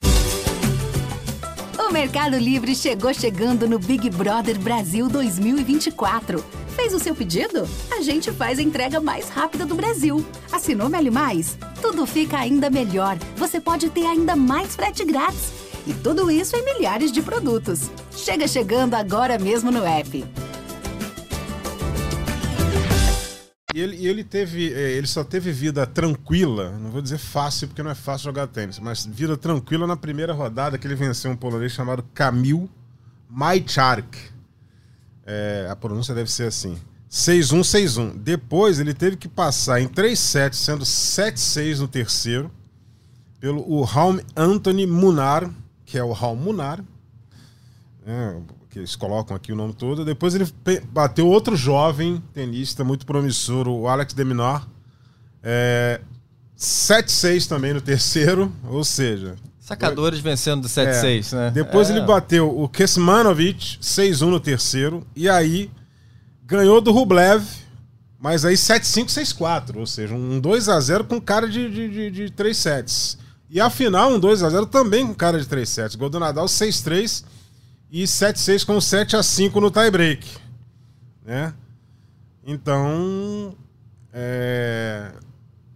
[1.77, 6.43] O Mercado Livre chegou chegando no Big Brother Brasil 2024.
[6.75, 7.67] Fez o seu pedido?
[7.95, 10.25] A gente faz a entrega mais rápida do Brasil.
[10.51, 11.56] Assinou Meli Mais?
[11.79, 13.15] Tudo fica ainda melhor.
[13.38, 15.51] Você pode ter ainda mais frete grátis.
[15.86, 17.91] E tudo isso em milhares de produtos.
[18.15, 20.25] Chega chegando agora mesmo no app.
[23.73, 24.71] E ele, e ele teve.
[24.71, 28.45] eh, Ele só teve vida tranquila, não vou dizer fácil, porque não é fácil jogar
[28.45, 32.69] tênis, mas vida tranquila na primeira rodada que ele venceu um polonês chamado Kamil
[33.27, 34.15] Majchark.
[35.25, 36.77] É, a pronúncia deve ser assim.
[37.09, 38.17] 6-1, 6-1.
[38.17, 42.51] Depois ele teve que passar em 3 sets, sendo 7-6 no terceiro,
[43.39, 45.49] pelo o Raum Anthony Munar,
[45.86, 46.83] que é o Raum Munar,
[48.05, 48.41] né,
[48.73, 50.03] que eles colocam aqui o nome todo.
[50.03, 50.51] Depois ele
[50.91, 54.67] bateu outro jovem tenista muito promissor, o Alex Deminor.
[55.43, 56.01] É,
[56.57, 59.36] 7-6 também no terceiro, ou seja...
[59.59, 61.51] Sacadores vencendo do 7-6, né?
[61.51, 61.93] Depois É.
[61.93, 65.71] ele bateu o Kesmanovic, 6-1 no terceiro, e aí
[66.45, 67.45] ganhou do Rublev,
[68.19, 72.57] mas aí 7-5, 6-4, ou seja, um 2x0 com cara de, de, de, de 3
[72.57, 73.17] sets.
[73.49, 75.95] E a final, um 2x0 também com cara de 3 sets.
[75.95, 77.23] Gol do Nadal 6-3
[77.93, 80.27] e 7-6 com 7x5 no tie-break.
[81.23, 81.53] Né?
[82.45, 83.56] Então,
[84.12, 85.12] é,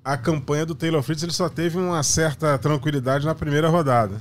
[0.04, 4.20] a campanha do Taylor Fritz ele só teve uma certa tranquilidade na primeira rodada.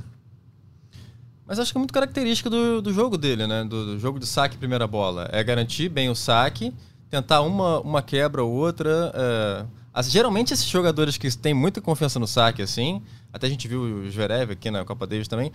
[1.47, 3.65] Mas acho que é muito característica do, do jogo dele, né?
[3.65, 5.29] Do, do jogo de saque primeira bola.
[5.33, 6.75] É garantir bem o saque,
[7.09, 9.13] tentar uma, uma quebra ou outra.
[9.15, 13.01] é, as- geralmente esses jogadores que têm muita confiança no saque, assim,
[13.33, 15.53] até a gente viu o Zverev aqui na Copa Davis também.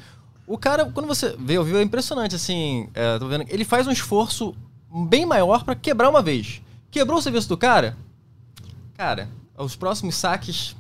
[0.47, 2.89] O cara, quando você vê ao vivo, é impressionante, assim.
[2.93, 4.54] é, tô vendo, ele faz um esforço
[5.08, 6.62] bem maior pra quebrar uma vez.
[6.89, 7.95] Quebrou o serviço do cara?
[8.97, 10.75] Cara, os próximos saques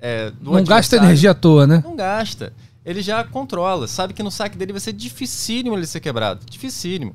[0.00, 1.80] é, Não gasta energia à toa, né?
[1.84, 2.52] não gasta.
[2.84, 3.86] Ele já controla.
[3.86, 6.44] Sabe que no saque dele vai ser dificílimo ele ser quebrado.
[6.50, 7.14] Dificílimo.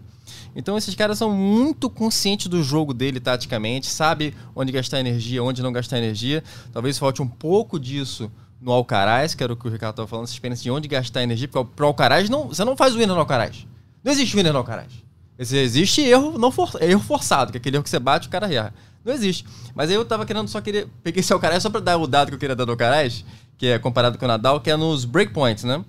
[0.56, 5.62] Então esses caras são muito conscientes do jogo dele taticamente, sabe onde gastar energia, onde
[5.62, 6.43] não gastar energia.
[6.73, 10.26] Talvez falte um pouco disso no Alcaraz, que era o que o Ricardo estava falando,
[10.26, 13.19] essa experiência de onde gastar energia, porque pro Alcaraz não, você não faz winner no
[13.19, 13.65] Alcaraz.
[14.04, 14.91] Não existe winner no Alcaraz.
[15.38, 18.52] Existe erro, não for, erro forçado, que é aquele erro que você bate o cara
[18.52, 18.74] erra.
[19.06, 19.45] Não existe.
[19.74, 20.89] Mas aí eu tava querendo só querer.
[21.02, 23.24] Peguei esse Alcaraz só pra dar o dado que eu queria dar no Alcaraz,
[23.58, 25.84] que é comparado com o Nadal, que é nos breakpoints, né?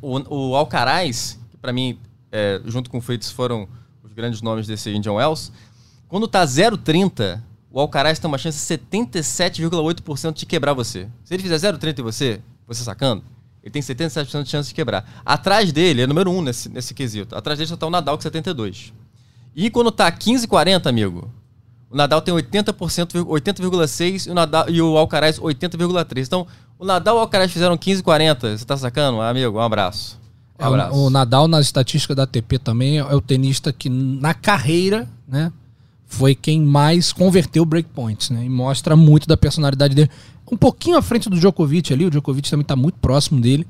[0.00, 1.98] O, o Alcaraz, que pra mim,
[2.30, 3.68] é, junto com o Freitas, foram
[4.04, 5.50] os grandes nomes desse Indian Wells,
[6.06, 11.08] quando tá 0,30, o Alcaraz tem uma chance de 77,8% de quebrar você.
[11.24, 13.22] Se ele fizer 0,30 em você, você sacando,
[13.62, 15.20] ele tem 77% de chance de quebrar.
[15.24, 17.34] Atrás dele, é número 1 nesse, nesse quesito.
[17.36, 18.92] Atrás dele só tá o Nadal com 72.
[19.54, 21.30] E quando tá 15,40, amigo,
[21.90, 26.26] o Nadal tem 80%, 80,6% e o, Nadal, e o Alcaraz 80,3%.
[26.26, 26.46] Então,
[26.78, 28.56] o Nadal e o Alcaraz fizeram 15,40.
[28.56, 29.20] Você tá sacando?
[29.20, 30.20] amigo, um abraço.
[30.58, 30.94] Um É, abraço.
[30.96, 35.52] o, o Nadal, nas estatísticas da ATP também, é o tenista que na carreira, né,
[36.06, 38.44] foi quem mais converteu breakpoints, né?
[38.44, 40.10] E mostra muito da personalidade dele.
[40.50, 43.66] Um pouquinho à frente do Djokovic ali, o Djokovic também está muito próximo dele.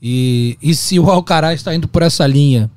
[0.00, 2.70] E, e se o Alcaraz está indo por essa linha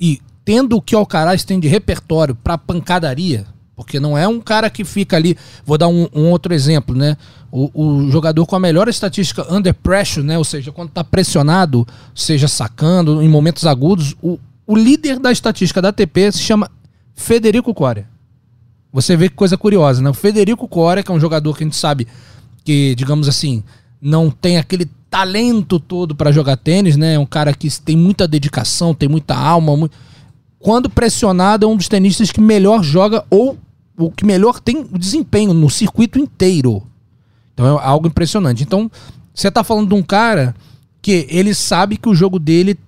[0.00, 4.40] e tendo o que o Alcaraz tem de repertório para pancadaria, porque não é um
[4.40, 5.36] cara que fica ali.
[5.64, 7.16] Vou dar um, um outro exemplo, né?
[7.50, 10.36] O, o jogador com a melhor estatística under pressure, né?
[10.38, 15.80] Ou seja, quando tá pressionado, seja sacando, em momentos agudos, o, o líder da estatística
[15.80, 16.70] da ATP se chama
[17.14, 18.13] Federico Coria.
[18.94, 20.08] Você vê que coisa curiosa, né?
[20.08, 22.06] O Federico Coria, que é um jogador que a gente sabe
[22.64, 23.62] que, digamos assim,
[24.00, 27.14] não tem aquele talento todo para jogar tênis, né?
[27.14, 29.76] É um cara que tem muita dedicação, tem muita alma.
[29.76, 29.90] mu-
[30.60, 33.58] Quando pressionado, é um dos tenistas que melhor joga ou
[33.98, 36.80] o que melhor tem desempenho no circuito inteiro.
[37.52, 38.62] Então é algo impressionante.
[38.62, 38.88] Então,
[39.34, 40.54] você tá falando de um cara
[41.02, 42.78] que ele sabe que o jogo dele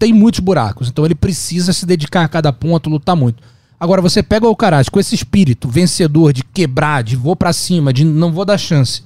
[0.00, 0.88] tem muitos buracos.
[0.88, 3.40] Então ele precisa se dedicar a cada ponto, lutar muito.
[3.78, 7.92] Agora você pega o Alcaraz com esse espírito vencedor de quebrar, de vou pra cima,
[7.92, 9.02] de não vou dar chance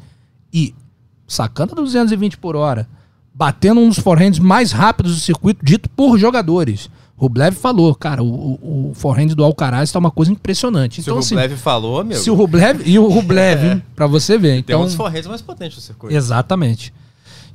[0.52, 0.74] e
[1.26, 2.88] sacando a 220 por hora,
[3.35, 6.90] batendo um dos forehands mais rápidos do circuito, dito por jogadores.
[7.16, 10.96] Rublev falou, cara, o, o, forehand do Alcaraz tá uma coisa impressionante.
[10.96, 14.07] Se Então, o assim, Rublev falou, amigo, se o Rublev e o Rublev, hein, pra
[14.07, 14.50] você ver.
[14.50, 16.14] tem Então, um dos forretes mais potentes do circuito.
[16.14, 16.94] Exatamente.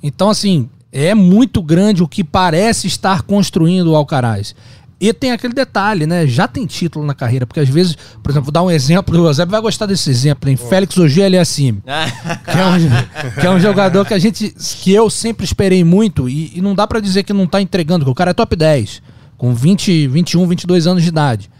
[0.01, 4.53] Então, assim, é muito grande o que parece estar construindo o Alcaraz.
[5.03, 6.25] E tem aquele detalhe, né?
[6.25, 9.27] Já tem título na carreira, porque às vezes, por exemplo, vou dar um exemplo, o
[9.27, 10.55] Eusébio vai gostar desse exemplo, hein?
[10.55, 15.09] Félix Ogier Aliassime, que, é um, que é um jogador que a gente, que eu
[15.09, 18.15] sempre esperei muito, e, e não dá pra dizer que não tá entregando, que o
[18.15, 19.01] cara é top 10,
[19.37, 21.51] com 20, 21, 22 anos de idade.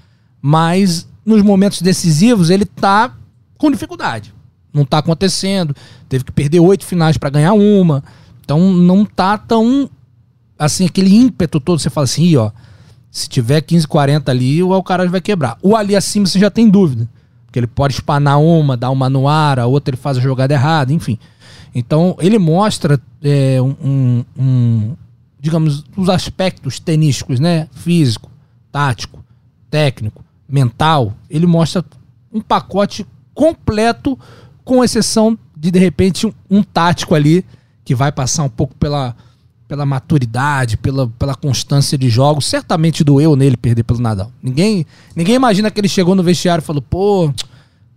[0.41, 3.13] Mas nos momentos decisivos ele tá
[3.57, 4.33] com dificuldade.
[4.73, 5.75] Não tá acontecendo.
[6.07, 8.01] Teve que perder oito finais pra ganhar uma.
[8.39, 9.89] Então não tá tão
[10.57, 11.79] assim aquele ímpeto todo.
[11.79, 12.51] Você fala assim, "Ih, ó,
[13.13, 15.55] se tiver 15, 40 ali, o Alcaraz vai quebrar.
[15.61, 17.07] O ali acima você já tem dúvida.
[17.45, 20.51] Porque ele pode espanar uma, dar uma no ar, a outra ele faz a jogada
[20.55, 21.19] errada, enfim.
[21.75, 24.95] Então ele mostra é, um, um- um,
[25.39, 27.67] digamos, os aspectos tenísticos, né?
[27.71, 28.31] Físico,
[28.71, 29.23] tático,
[29.69, 31.13] técnico, mental.
[31.29, 31.85] Ele mostra
[32.33, 34.17] um pacote completo,
[34.63, 37.45] com exceção de, de repente, um, um tático ali
[37.85, 39.15] que vai passar um pouco pela,
[39.67, 42.45] pela maturidade, pela, pela constância de jogos.
[42.45, 44.31] Certamente doeu nele perder pelo Nadal.
[44.41, 47.33] Ninguém, ninguém imagina que ele chegou no vestiário e falou, pô,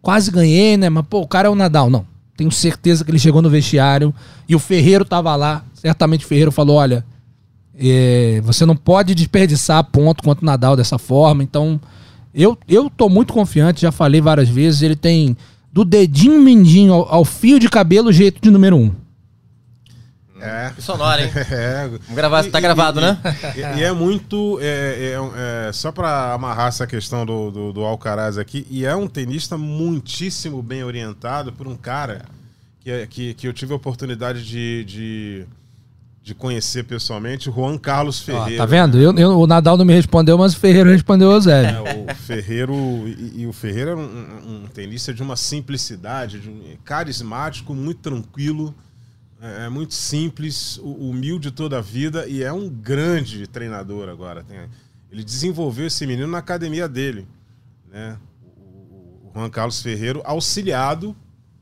[0.01, 0.89] quase ganhei, né?
[0.89, 1.91] Mas, pô, o cara é o Nadal.
[1.91, 2.07] Não.
[2.37, 4.15] Tenho certeza que ele chegou no vestiário
[4.49, 5.65] e o Ferreiro tava lá.
[5.75, 7.05] Certamente o Ferreiro falou: olha,
[7.79, 11.43] é, você não pode desperdiçar ponto contra o Nadal dessa forma.
[11.43, 11.81] Então,
[12.35, 14.83] eu, eu tô muito confiante, já falei várias vezes.
[14.83, 15.35] Ele tem
[15.73, 18.93] do dedinho mindinho ao, ao fio de cabelo o jeito de número um.
[20.41, 20.73] É.
[20.75, 21.31] Que sonora, hein?
[21.51, 21.89] É.
[21.89, 23.19] Vamos gravar, tá E- gravado, e- né?
[23.55, 24.59] E, e é muito.
[24.61, 28.95] é- é- é- só pra amarrar essa questão do, do, do Alcaraz aqui, e é
[28.95, 32.23] um tenista muitíssimo bem orientado por um cara
[32.81, 35.45] que, é- que, que eu tive a oportunidade de, de,
[36.23, 38.57] de conhecer pessoalmente, o Juan Carlos Ó, Ferreira.
[38.59, 38.99] tá vendo?
[39.01, 41.71] Eu, eu- o Nadal não me respondeu, mas o Ferreiro respondeu o Zé.
[41.71, 42.75] É, o Ferreiro
[43.09, 47.75] e, e o Ferreira é um, um- um tenista de uma simplicidade, de um, carismático,
[47.75, 48.75] muito tranquilo,
[49.41, 54.45] é, é muito simples, hu- humilde toda a vida e é um grande treinador agora.
[55.11, 57.27] Ele desenvolveu esse menino na academia dele,
[57.91, 58.17] né?
[59.25, 61.15] O Juan Carlos Ferreiro, auxiliado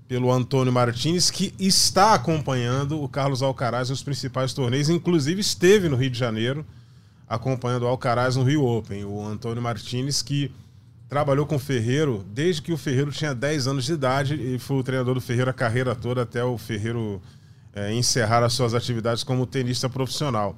[0.07, 5.97] pelo Antônio Martins, que está acompanhando o Carlos Alcaraz nos principais torneios, inclusive esteve no
[5.97, 6.65] Rio de Janeiro
[7.27, 9.05] acompanhando o Alcaraz no Rio Open.
[9.05, 10.53] O Antônio Martins, que
[11.09, 14.77] trabalhou com o Ferreiro desde que o Ferreiro tinha 10 anos de idade e foi
[14.77, 17.21] o treinador do Ferreiro a carreira toda até o Ferreiro
[17.75, 20.57] eh, encerrar as suas atividades como tenista profissional.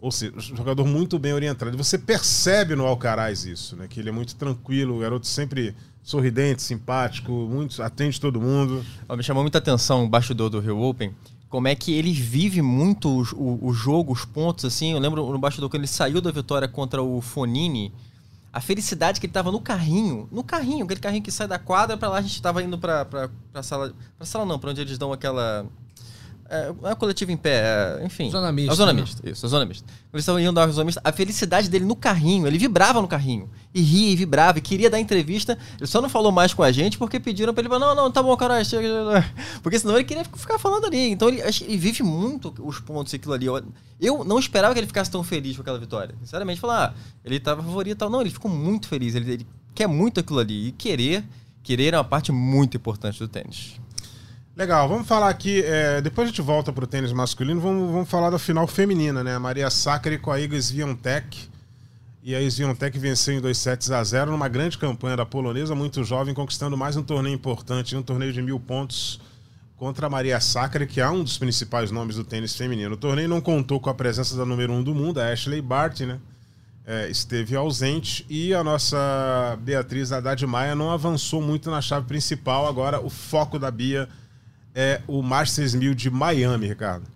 [0.00, 1.76] Ou seja, um jogador muito bem orientado.
[1.76, 3.86] Você percebe no Alcaraz isso, né?
[3.88, 8.84] Que ele é muito tranquilo, o garoto sempre sorridente, simpático, muito atende todo mundo.
[9.10, 11.14] Me chamou muita atenção o bastidor do Rio Open.
[11.48, 14.92] Como é que ele vive muito o, o jogo, os pontos, assim.
[14.92, 17.92] Eu lembro no bastidor quando ele saiu da vitória contra o Fonini,
[18.52, 20.28] a felicidade que ele tava no carrinho.
[20.32, 23.04] No carrinho, aquele carrinho que sai da quadra pra lá, a gente tava indo pra,
[23.04, 23.92] pra, pra sala.
[24.16, 25.66] Pra sala não, pra onde eles dão aquela.
[26.52, 28.28] É, não é coletivo em pé, é, enfim.
[28.28, 29.00] Zona mista, A zona né?
[29.02, 29.86] mista, isso, a zona mista.
[30.12, 33.06] Eles estavam indo dar a zona mista, a felicidade dele no carrinho, ele vibrava no
[33.06, 33.48] carrinho.
[33.72, 35.56] E ria e vibrava, e queria dar entrevista.
[35.78, 38.10] Ele só não falou mais com a gente porque pediram pra ele falar: não, não,
[38.10, 38.90] tá bom, cara, chega.
[39.62, 41.10] Porque senão ele queria ficar falando ali.
[41.10, 43.46] Então ele, ele vive muito os pontos e aquilo ali.
[43.46, 43.62] Eu,
[44.00, 46.16] eu não esperava que ele ficasse tão feliz com aquela vitória.
[46.20, 48.10] Sinceramente, falar, ah, ele tava favorito e tal.
[48.10, 49.14] Não, ele ficou muito feliz.
[49.14, 50.66] Ele, ele quer muito aquilo ali.
[50.66, 51.22] E querer,
[51.62, 53.78] querer é uma parte muito importante do tênis.
[54.60, 55.62] Legal, vamos falar aqui.
[55.64, 57.62] é, depois a gente volta pro tênis masculino.
[57.62, 59.34] Vamos, vamos falar da final feminina, né?
[59.34, 61.48] A Maria Sacre com a Iga Swiatek.
[62.22, 66.04] E a Swiatek venceu em 2 sets a 0 numa grande campanha da polonesa, muito
[66.04, 69.18] jovem, conquistando mais um torneio importante, um torneio de mil pontos
[69.78, 72.96] contra a Maria Sacre, que é um dos principais nomes do tênis feminino.
[72.96, 75.62] O torneio não contou com a presença da número 1 um do mundo, a Ashley
[75.62, 76.18] Barty, né?
[76.84, 82.68] É, esteve ausente e a nossa Beatriz Haddad Maia não avançou muito na chave principal.
[82.68, 84.06] Agora o foco da Bia
[84.74, 87.06] é o Masters 1000 de Miami, Ricardo.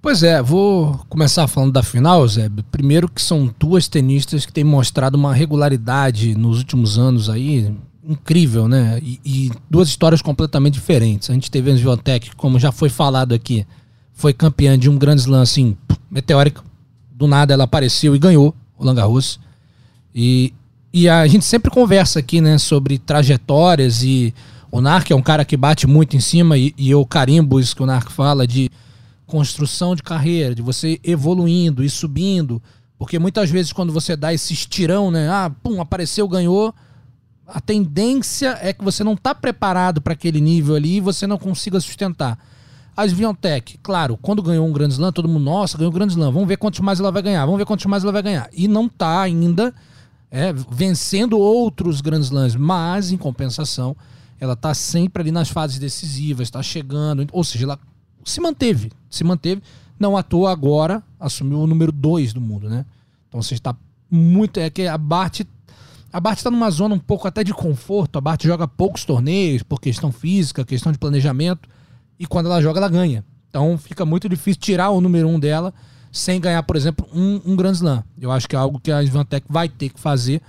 [0.00, 2.48] Pois é, vou começar falando da final, Zé.
[2.70, 7.74] Primeiro que são duas tenistas que têm mostrado uma regularidade nos últimos anos aí
[8.06, 9.00] incrível, né?
[9.02, 11.28] E, e duas histórias completamente diferentes.
[11.28, 13.66] A gente teve a Swiatek, como já foi falado aqui,
[14.12, 15.76] foi campeã de um grande slam assim,
[16.08, 16.64] meteórico.
[17.10, 19.40] Do nada ela apareceu e ganhou o Langarros.
[20.14, 20.54] E,
[20.92, 24.32] e a gente sempre conversa aqui, né, sobre trajetórias e
[24.70, 27.74] o Narc é um cara que bate muito em cima e, e eu carimbo isso
[27.74, 28.70] que o Narc fala de
[29.26, 32.62] construção de carreira, de você evoluindo e subindo,
[32.98, 36.74] porque muitas vezes quando você dá esse estirão, né, ah, pum, apareceu, ganhou,
[37.46, 41.38] a tendência é que você não está preparado para aquele nível ali e você não
[41.38, 42.38] consiga sustentar.
[42.96, 46.32] A Sviontech, claro, quando ganhou um Grand Slam, todo mundo, nossa, ganhou um Grand Slam,
[46.32, 48.48] vamos ver quantos mais ela vai ganhar, vamos ver quantos mais ela vai ganhar.
[48.52, 49.74] E não está ainda
[50.30, 53.94] é, vencendo outros Grand Slams, mas em compensação,
[54.40, 57.78] ela está sempre ali nas fases decisivas, está chegando, ou seja, ela
[58.24, 59.62] se manteve, se manteve,
[59.98, 62.84] não à toa agora assumiu o número 2 do mundo, né?
[63.28, 63.74] Então você está
[64.10, 65.42] muito, é que a Bart
[66.12, 69.62] a Bart está numa zona um pouco até de conforto, a Bart joga poucos torneios
[69.62, 71.68] por questão física, questão de planejamento,
[72.18, 73.24] e quando ela joga ela ganha.
[73.50, 75.74] Então fica muito difícil tirar o número 1 um dela
[76.10, 78.02] sem ganhar, por exemplo, um, um Grand Slam.
[78.18, 80.40] Eu acho que é algo que a Svantec vai ter que fazer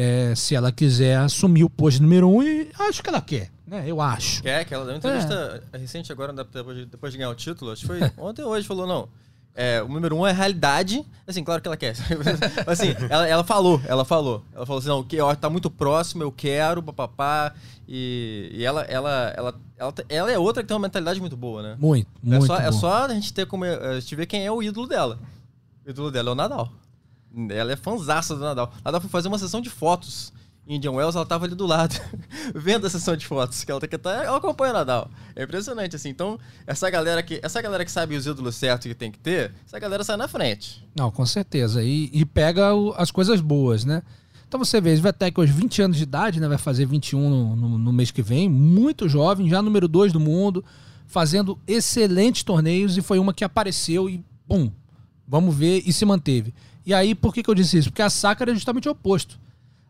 [0.00, 3.50] é, se ela quiser assumir o posto número 1 um, e acho que ela quer,
[3.66, 3.84] né?
[3.86, 4.42] Eu acho.
[4.42, 7.70] Quer, que ela deu uma entrevista recente agora, depois de, depois de ganhar o título,
[7.70, 9.08] acho que foi ontem ou hoje, falou, não.
[9.54, 11.04] É, o número um é realidade.
[11.26, 11.94] Assim, claro que ela quer.
[12.66, 14.42] Assim, ela, ela falou, ela falou.
[14.54, 17.52] Ela falou assim, não, que ó, tá muito próximo, eu quero, papapá.
[17.86, 21.62] E, e ela, ela, ela, ela, ela é outra que tem uma mentalidade muito boa,
[21.62, 21.76] né?
[21.78, 23.64] Muito, muito é, só, é só a gente ter como.
[23.66, 25.18] A gente ver quem é o ídolo dela.
[25.84, 26.72] O ídolo dela é o Nadal.
[27.50, 28.72] Ela é fanzaça do Nadal.
[28.84, 30.32] Nadal foi fazer uma sessão de fotos
[30.68, 31.98] Indian Wells, ela tava ali do lado,
[32.54, 34.24] vendo a sessão de fotos, que ela tem que estar.
[34.24, 35.10] Ela acompanha o Nadal.
[35.34, 36.10] É impressionante, assim.
[36.10, 39.52] Então, essa galera que, essa galera que sabe os ídolos certos que tem que ter,
[39.66, 40.86] essa galera sai na frente.
[40.94, 41.82] Não, com certeza.
[41.82, 44.02] E, e pega o- as coisas boas, né?
[44.46, 46.46] Então você vê, Svetec hoje 20 anos de idade, né?
[46.46, 50.20] Vai fazer 21 no, no, no mês que vem, muito jovem, já número 2 do
[50.20, 50.64] mundo,
[51.06, 54.70] fazendo excelentes torneios e foi uma que apareceu e pum,
[55.26, 56.54] vamos ver e se manteve.
[56.90, 57.88] E aí, por que, que eu disse isso?
[57.88, 59.38] Porque a Sakura é justamente o oposto.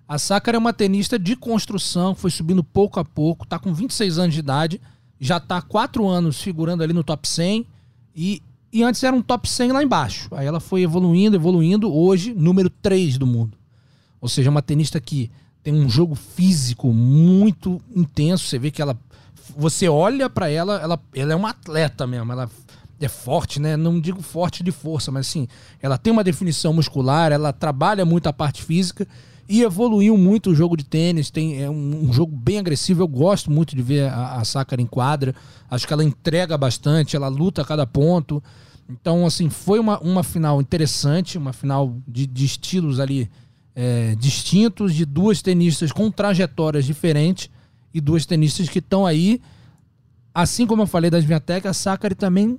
[0.07, 4.19] A Sakura é uma tenista de construção, foi subindo pouco a pouco, tá com 26
[4.19, 4.79] anos de idade,
[5.19, 7.67] já tá há 4 anos figurando ali no top 100
[8.15, 10.29] e, e antes era um top 100 lá embaixo.
[10.33, 13.57] Aí ela foi evoluindo, evoluindo, hoje número 3 do mundo.
[14.21, 15.31] Ou seja, uma tenista que
[15.63, 18.95] tem um jogo físico muito intenso, você vê que ela
[19.57, 22.51] você olha pra ela, ela, ela é uma atleta mesmo, ela
[23.01, 23.77] é forte, né?
[23.77, 25.49] Não digo forte de força, mas assim,
[25.81, 29.07] ela tem uma definição muscular, ela trabalha muito a parte física
[29.49, 31.31] e evoluiu muito o jogo de tênis.
[31.31, 33.03] Tem é um, um jogo bem agressivo.
[33.03, 35.35] Eu gosto muito de ver a, a em quadra.
[35.71, 38.43] Acho que ela entrega bastante, ela luta a cada ponto.
[38.89, 43.31] Então, assim, foi uma, uma final interessante, uma final de, de estilos ali
[43.75, 47.49] é, distintos, de duas tenistas com trajetórias diferentes
[47.95, 49.41] e duas tenistas que estão aí,
[50.35, 52.59] assim como eu falei das Viatec, a Sakura também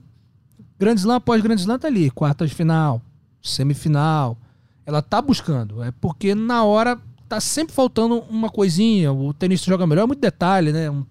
[0.82, 3.02] Grande Slam após Grande Slam tá ali, quartas de final,
[3.42, 4.38] semifinal.
[4.86, 5.82] Ela tá buscando.
[5.84, 9.14] É porque na hora tá sempre faltando uma coisinha.
[9.14, 10.90] O tenista joga melhor, é muito detalhe, né?
[10.90, 11.06] Um-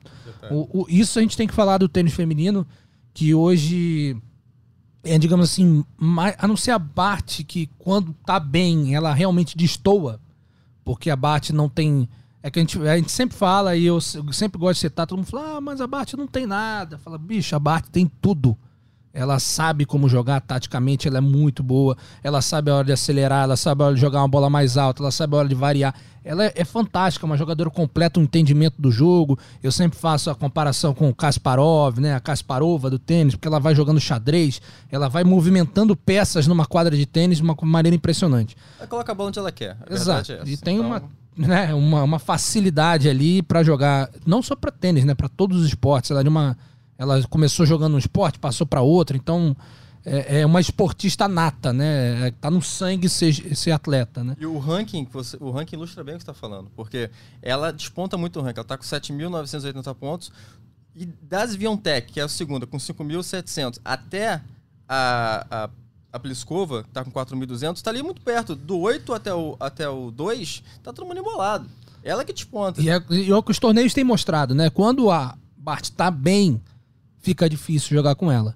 [0.50, 2.66] o- o- isso a gente tem que falar do tênis feminino,
[3.14, 4.16] que hoje
[5.02, 9.56] é, digamos assim, mais, a não ser a Bart, que quando tá bem, ela realmente
[9.56, 10.20] destoa,
[10.84, 12.06] porque a Bart não tem.
[12.42, 15.06] É que a gente, a gente sempre fala, e eu se- sempre gosto de citar,
[15.06, 16.98] todo mundo fala, ah, mas a Bart não tem nada.
[16.98, 18.56] Fala, bicho, a Bart tem tudo.
[19.12, 21.96] Ela sabe como jogar taticamente, ela é muito boa.
[22.22, 24.76] Ela sabe a hora de acelerar, ela sabe a hora de jogar uma bola mais
[24.76, 25.94] alta, ela sabe a hora de variar.
[26.22, 29.38] Ela é, é fantástica, uma jogadora completa um entendimento do jogo.
[29.62, 32.14] Eu sempre faço a comparação com o Kasparov, né?
[32.14, 36.96] A Kasparova do tênis, porque ela vai jogando xadrez, ela vai movimentando peças numa quadra
[36.96, 38.56] de tênis de uma maneira impressionante.
[38.78, 39.76] Ela coloca a bola onde ela quer.
[39.90, 40.30] Exato.
[40.32, 40.42] é.
[40.44, 41.02] E tem Então, uma,
[41.36, 45.66] né, uma, uma facilidade ali pra jogar, não só pra tênis, né, para todos os
[45.66, 46.11] esportes.
[46.11, 46.56] Ela é de uma,
[47.01, 49.57] ela começou jogando um esporte, passou pra outro, então
[50.05, 52.28] é, é uma esportista nata, né?
[52.28, 54.36] É, Tá no sangue ser, ser atleta, né?
[54.38, 57.09] E o ranking, você, o ranking ilustra bem o que você está falando, porque
[57.40, 58.61] ela desponta muito o ranking.
[58.61, 60.30] Ela está com 7.980 pontos.
[60.94, 64.42] E da Sviontech, que é a segunda, com 5.700, até
[64.86, 65.70] a, a,
[66.12, 68.55] a Pliskova, que está com 4.200, está ali muito perto.
[68.55, 71.66] Do 8 até o, até o 2, tá todo mundo embolado.
[72.05, 72.82] Ela que desponta.
[72.82, 74.68] E é, e é o que os torneios têm mostrado, né?
[74.68, 76.61] Quando a Bart tá bem,
[77.20, 78.54] fica difícil jogar com ela.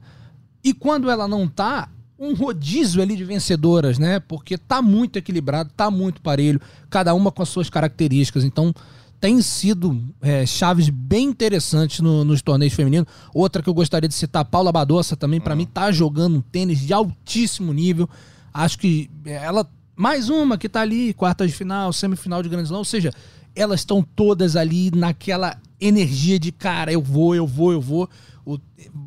[0.63, 1.89] E quando ela não tá,
[2.19, 4.21] um rodízio ali de vencedoras, né?
[4.21, 8.45] Porque tá muito equilibrado, tá muito parelho, cada uma com as suas características.
[8.45, 8.73] Então,
[9.21, 13.09] tem sido é, chaves bem interessantes no- nos torneios femininos.
[13.33, 16.79] Outra que eu gostaria de citar, Paula Badossa também, pra mim, tá jogando um tênis
[16.81, 18.09] de altíssimo nível.
[18.53, 19.69] Acho que ela.
[19.97, 22.79] Mais uma que tá ali, quarta de final, semifinal de Grand Slam.
[22.79, 23.13] Ou seja,
[23.55, 28.09] elas estão todas ali naquela energia de cara, eu vou, eu vou, eu vou.
[28.47, 28.59] O-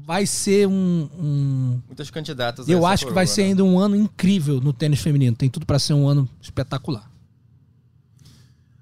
[0.05, 2.67] vai ser um- um Muitas candidatas.
[2.67, 3.47] eu acho que vai ser né?
[3.49, 5.35] ainda um ano incrível no tênis feminino.
[5.35, 7.11] Tem tudo pra ser um ano espetacular.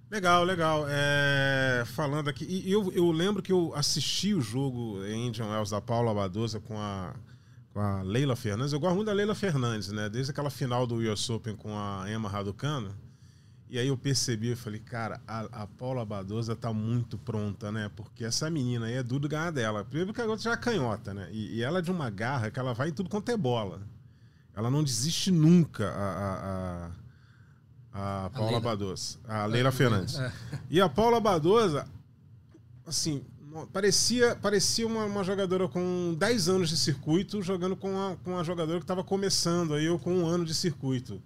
[0.09, 0.85] Legal, legal.
[0.87, 5.71] É, falando aqui, e eu, eu lembro que eu assisti o jogo em Indian Wells
[5.71, 7.13] da Paula Badosa com a,
[7.73, 8.71] com a Leila Fernandes.
[8.71, 10.07] Eu gosto muito da Leila Fernandes, né?
[10.07, 12.95] Desde aquela final do US Open com a Emma Raducano.
[13.75, 17.91] E aí eu percebi, eu falei, cara, a, a Paula Badosa tá muito pronta, né?
[17.93, 19.83] Porque essa menina aí é duro ganhar dela.
[19.83, 21.27] Primeiro porque a outra já é canhota, né?
[21.29, 23.81] E, e ela é de uma garra que ela vai em tudo quanto é bola.
[24.55, 26.91] Ela não desiste nunca, a, a,
[27.91, 28.61] a, a Paula Leila.
[28.61, 29.19] Badosa.
[29.27, 30.17] A Leila Fernandes.
[30.71, 31.85] E a Paula Badosa,
[32.87, 33.25] assim,
[33.73, 38.43] parecia, parecia uma, uma jogadora com 10 anos de circuito jogando com uma, com uma
[38.45, 41.21] jogadora que estava começando aí, ou com um ano de circuito.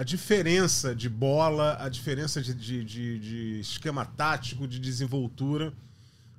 [0.00, 5.74] A diferença de bola, a diferença de, de, de- de esquema tático, de desenvoltura,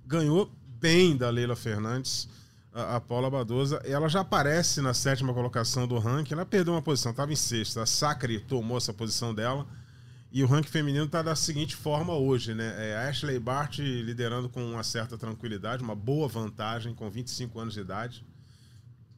[0.03, 0.49] ganhou
[0.79, 2.27] bem da Leila Fernandes,
[2.73, 3.79] a, a Paula Badosa.
[3.85, 6.33] Ela já aparece na sétima colocação do ranking.
[6.33, 7.83] Ela perdeu uma posição, estava em sexta.
[7.83, 9.67] A Sacre tomou essa posição dela.
[10.31, 12.73] E o ranking feminino está da seguinte forma hoje, né?
[12.79, 17.81] É Ashley Bart liderando com uma certa tranquilidade, uma boa vantagem, com 25 anos de
[17.81, 18.25] idade.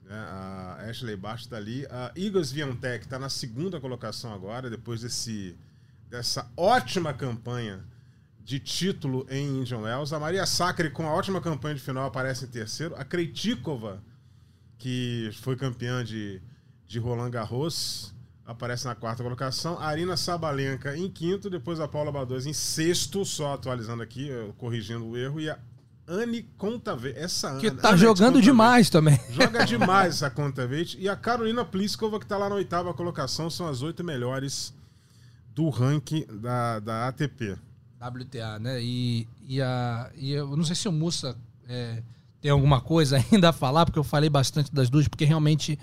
[0.06, 0.16] Né?
[0.16, 1.86] A Ashley Bart está ali.
[1.90, 5.56] A Igor Swiatek está na segunda colocação agora, depois desse,
[6.10, 7.84] dessa ótima campanha
[8.44, 10.14] de título em Indian Wells.
[10.14, 12.96] A Maria Sacre, com a ótima campanha de final, aparece em terceiro.
[12.96, 14.04] A Krejcikova,
[14.78, 16.42] que foi campeã de,
[16.86, 18.14] de Roland Garros,
[18.46, 19.80] aparece na quarta colocação.
[19.80, 25.06] A Arina Sabalenka em quinto, depois a Paula Badosa em sexto, só atualizando aqui, corrigindo
[25.06, 25.40] o erro.
[25.40, 25.58] E a
[26.08, 28.44] Anne Contaveit, essa Que Anne- tá Annette jogando Kontaveit.
[28.46, 29.20] demais também.
[29.30, 30.98] Joga demais essa Contaveit.
[31.00, 34.74] E a Carolina Pliskova, que tá lá na oitava colocação, são as oito melhores
[35.56, 37.58] do ranking da, da ATP.
[38.02, 38.82] WTA, né?
[38.84, 41.38] E, e, a, e eu não sei se o Mussa
[41.70, 42.04] é,
[42.42, 45.80] tem alguma coisa ainda a falar, porque eu falei bastante das duas, porque realmente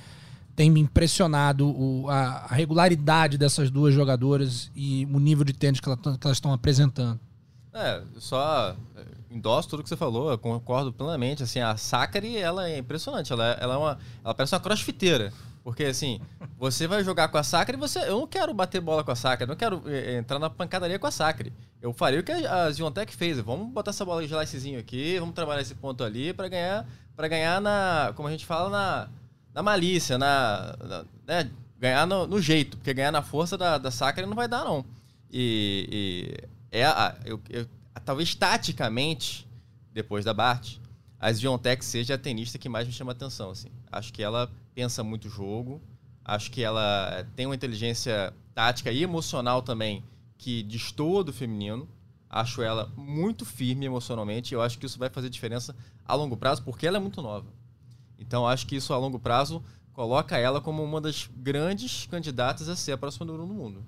[0.55, 5.81] tem me impressionado o- a, a regularidade dessas duas jogadoras e o nível de tênis
[5.81, 7.19] que, ela- que elas estão apresentando.
[7.73, 11.43] É, só é, endosso tudo que você falou, eu concordo plenamente.
[11.43, 13.33] Assim, a Sakari, ela é impressionante.
[13.33, 13.99] Ela, ela é uma.
[14.25, 15.33] Ela parece uma crossfiteira.
[15.63, 16.19] Porque, assim,
[16.59, 17.99] você vai jogar com a Sakari você.
[18.01, 20.99] Eu não quero bater bola com a Sakari, eu não quero é, entrar na pancadaria
[20.99, 21.53] com a Sakari.
[21.83, 23.39] Eu faria o que a Ziontech fez.
[23.41, 27.29] Vamos botar essa bola de slicezinho aqui, vamos trabalhar esse ponto ali pra ganhar, para
[27.29, 28.13] ganhar na.
[28.17, 29.09] Como a gente fala, na,
[29.55, 30.75] na malícia, na.
[30.83, 32.77] na- né, ganhar no, no jeito.
[32.79, 34.83] Porque ganhar na força da, da Sakari não vai dar, não.
[35.31, 36.35] E.
[36.73, 37.67] e é a, eu, eu-
[38.11, 39.47] talvez taticamente,
[39.93, 40.79] depois da Bart,
[41.17, 43.51] a Sviontek seja a tenista que mais me chama atenção.
[43.51, 43.69] Assim.
[43.93, 45.81] Acho que ela pensa muito o jogo,
[46.25, 50.03] acho que ela tem uma inteligência tática e emocional também
[50.37, 51.89] que destoa do feminino.
[52.29, 55.73] Acho ela muito firme emocionalmente e eu acho que isso vai fazer diferença
[56.05, 57.47] a longo prazo, porque ela é muito nova.
[58.19, 62.75] Então acho que isso a longo prazo coloca ela como uma das grandes candidatas a
[62.75, 63.87] ser a próxima número um do mundo.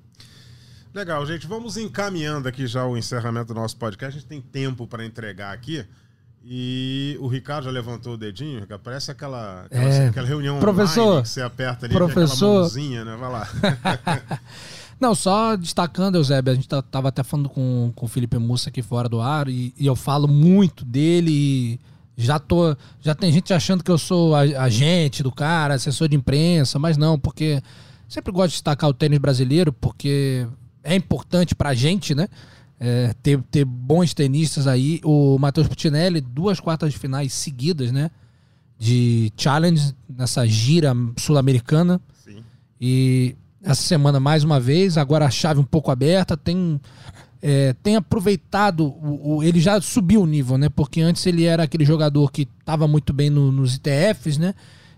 [0.94, 1.46] Legal, gente.
[1.46, 4.16] Vamos encaminhando aqui já o encerramento do nosso podcast.
[4.16, 5.84] A gente tem tempo para entregar aqui.
[6.44, 8.82] E o Ricardo já levantou o dedinho, Ricardo.
[8.82, 12.34] Parece aquela, aquela, É, aquela reunião professor, online que você aperta ali, professor.
[12.34, 13.16] aquela mãozinha, né?
[13.16, 13.48] Vai lá.
[15.00, 18.68] Não, só destacando, Eusébio, a gente tá- tava até falando com, com o Felipe Mussa
[18.70, 21.80] aqui fora do ar e, e eu falo muito dele e
[22.16, 22.76] Já tô.
[23.00, 27.18] Já tem gente achando que eu sou agente do cara, assessor de imprensa, mas não,
[27.18, 27.62] porque
[28.08, 30.46] sempre gosto de destacar o tênis brasileiro, porque
[30.84, 32.28] é importante pra gente, né?
[32.80, 35.00] É, ter, ter bons tenistas aí.
[35.04, 38.10] O Matheus Putinelli, duas quartas de finais seguidas, né?
[38.78, 42.00] De challenge nessa gira sul-americana.
[42.80, 46.80] E essa semana, mais uma vez, agora a chave um pouco aberta, tem,
[47.40, 50.68] é, tem aproveitado, o, o- ele já subiu o nível, né?
[50.68, 54.54] Porque antes ele era aquele jogador que estava muito bem no- nos ITFs, né?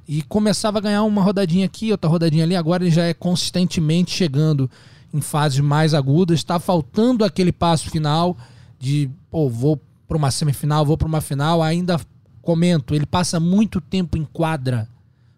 [0.08, 2.56] E começava a ganhar uma rodadinha aqui, outra rodadinha ali.
[2.56, 4.70] Agora ele já é consistentemente chegando
[5.14, 6.40] em fases mais agudas.
[6.40, 8.36] Está faltando aquele passo final
[8.78, 11.62] de, pô, vou para uma semifinal, vou para uma final.
[11.62, 11.98] Ainda
[12.42, 14.88] comento, ele passa muito tempo em quadra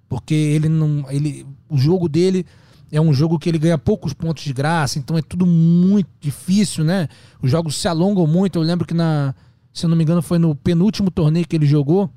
[0.08, 2.46] porque ele não ele o jogo dele
[2.90, 6.84] é um jogo que ele ganha poucos pontos de graça então é tudo muito difícil
[6.84, 7.08] né
[7.42, 9.34] os jogos se alongam muito eu lembro que na
[9.72, 12.10] se eu não me engano foi no penúltimo torneio que ele jogou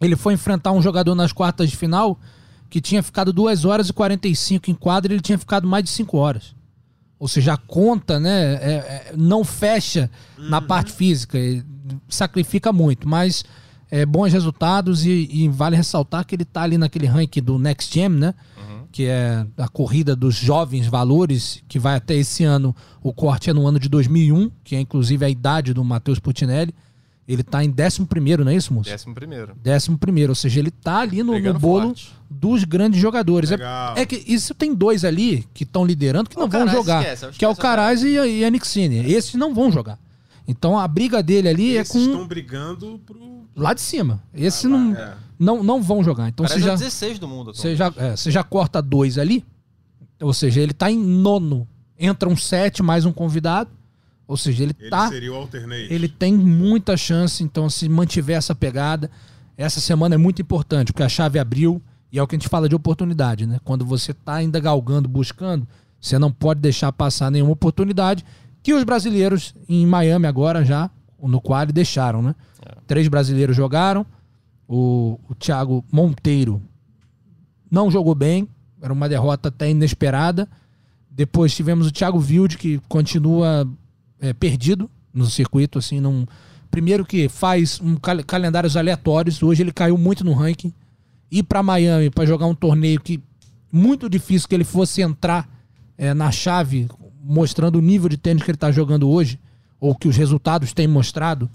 [0.00, 2.18] ele foi enfrentar um jogador nas quartas de final
[2.68, 6.16] que tinha ficado 2 horas e 45 em quadra ele tinha ficado mais de 5
[6.16, 6.54] horas
[7.18, 11.38] ou seja, a conta né, é- é- não fecha na parte física,
[12.08, 13.44] sacrifica muito, mas
[13.90, 17.92] é, bons resultados e, e vale ressaltar que ele está ali naquele ranking do Next
[17.92, 18.34] Gen, né?
[18.90, 23.52] Que é a corrida dos jovens valores, que vai até esse ano, o corte é
[23.52, 26.74] no ano de 2001, que é inclusive a idade do Matheus Putinelli.
[27.28, 28.88] Ele está em 11 primeiro, não é isso, moço?
[28.88, 29.54] Décimo primeiro.
[29.60, 32.14] Décimo primeiro, ou seja, ele tá ali no, no bolo forte.
[32.30, 33.50] dos grandes jogadores.
[33.50, 33.96] É, Legal.
[33.96, 37.02] é que isso tem dois ali que estão liderando que não O vão Caraz jogar,
[37.02, 39.10] esquece, que é o Caraz e a, e a Nixine.
[39.12, 39.98] Esses não vão jogar.
[40.46, 43.44] Então a briga dele ali Esses é com estão brigando pro.
[43.56, 44.22] lá de cima.
[44.32, 45.14] Esses Ah, não, é.
[45.36, 46.28] não não vão jogar.
[46.28, 47.52] Então você é já, o 16 do mundo.
[47.52, 49.44] você já, é, você já corta dois ali,
[50.20, 51.66] ou seja, ele tá em nono.
[51.98, 53.70] Entra um sete mais um convidado,
[54.26, 55.92] ou seja, ele, Ele tá seria o alternate.
[55.92, 59.10] ele tem muita chance, então, se mantiver essa pegada,
[59.56, 61.80] essa semana é muito importante, porque a chave abriu
[62.12, 63.58] e é o que a gente fala de oportunidade, né?
[63.64, 65.66] Quando você tá ainda galgando, buscando,
[66.00, 68.24] você não pode deixar passar nenhuma oportunidade
[68.62, 70.90] que os brasileiros em Miami agora já,
[71.22, 72.34] no quali, deixaram, né?
[72.86, 74.04] Três brasileiros jogaram,
[74.68, 76.60] o, o Thiago Monteiro
[77.70, 78.48] não jogou bem,
[78.82, 80.48] era uma derrota até inesperada.
[81.10, 83.66] Depois tivemos o Thiago Wilde, que continua
[84.20, 86.26] é, perdido no circuito, assim, não...
[86.70, 90.74] Primeiro que faz um cal- calendários aleatórios, hoje ele caiu muito no ranking.
[91.30, 93.22] Ir para Miami para jogar um torneio que
[93.72, 95.48] muito difícil que ele fosse entrar
[95.96, 96.88] é, na chave,
[97.22, 99.38] mostrando o nível de tênis que ele está jogando hoje,
[99.80, 101.50] ou que os resultados têm mostrado,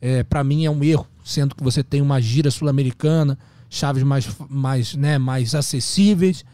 [0.00, 3.38] é, para mim é um erro, sendo que você tem uma gira sul-americana,
[3.68, 6.44] chaves mais, mais, né, mais acessíveis.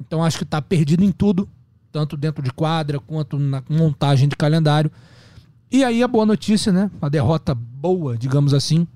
[0.00, 1.48] Então acho que está perdido em tudo,
[1.92, 4.90] tanto dentro de quadra quanto na montagem de calendário.
[5.70, 6.90] E aí a boa notícia, né?
[7.00, 8.86] A derrota boa, digamos assim.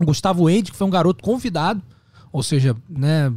[0.00, 1.82] O Gustavo Eide, que foi um garoto convidado,
[2.32, 3.32] ou seja, né,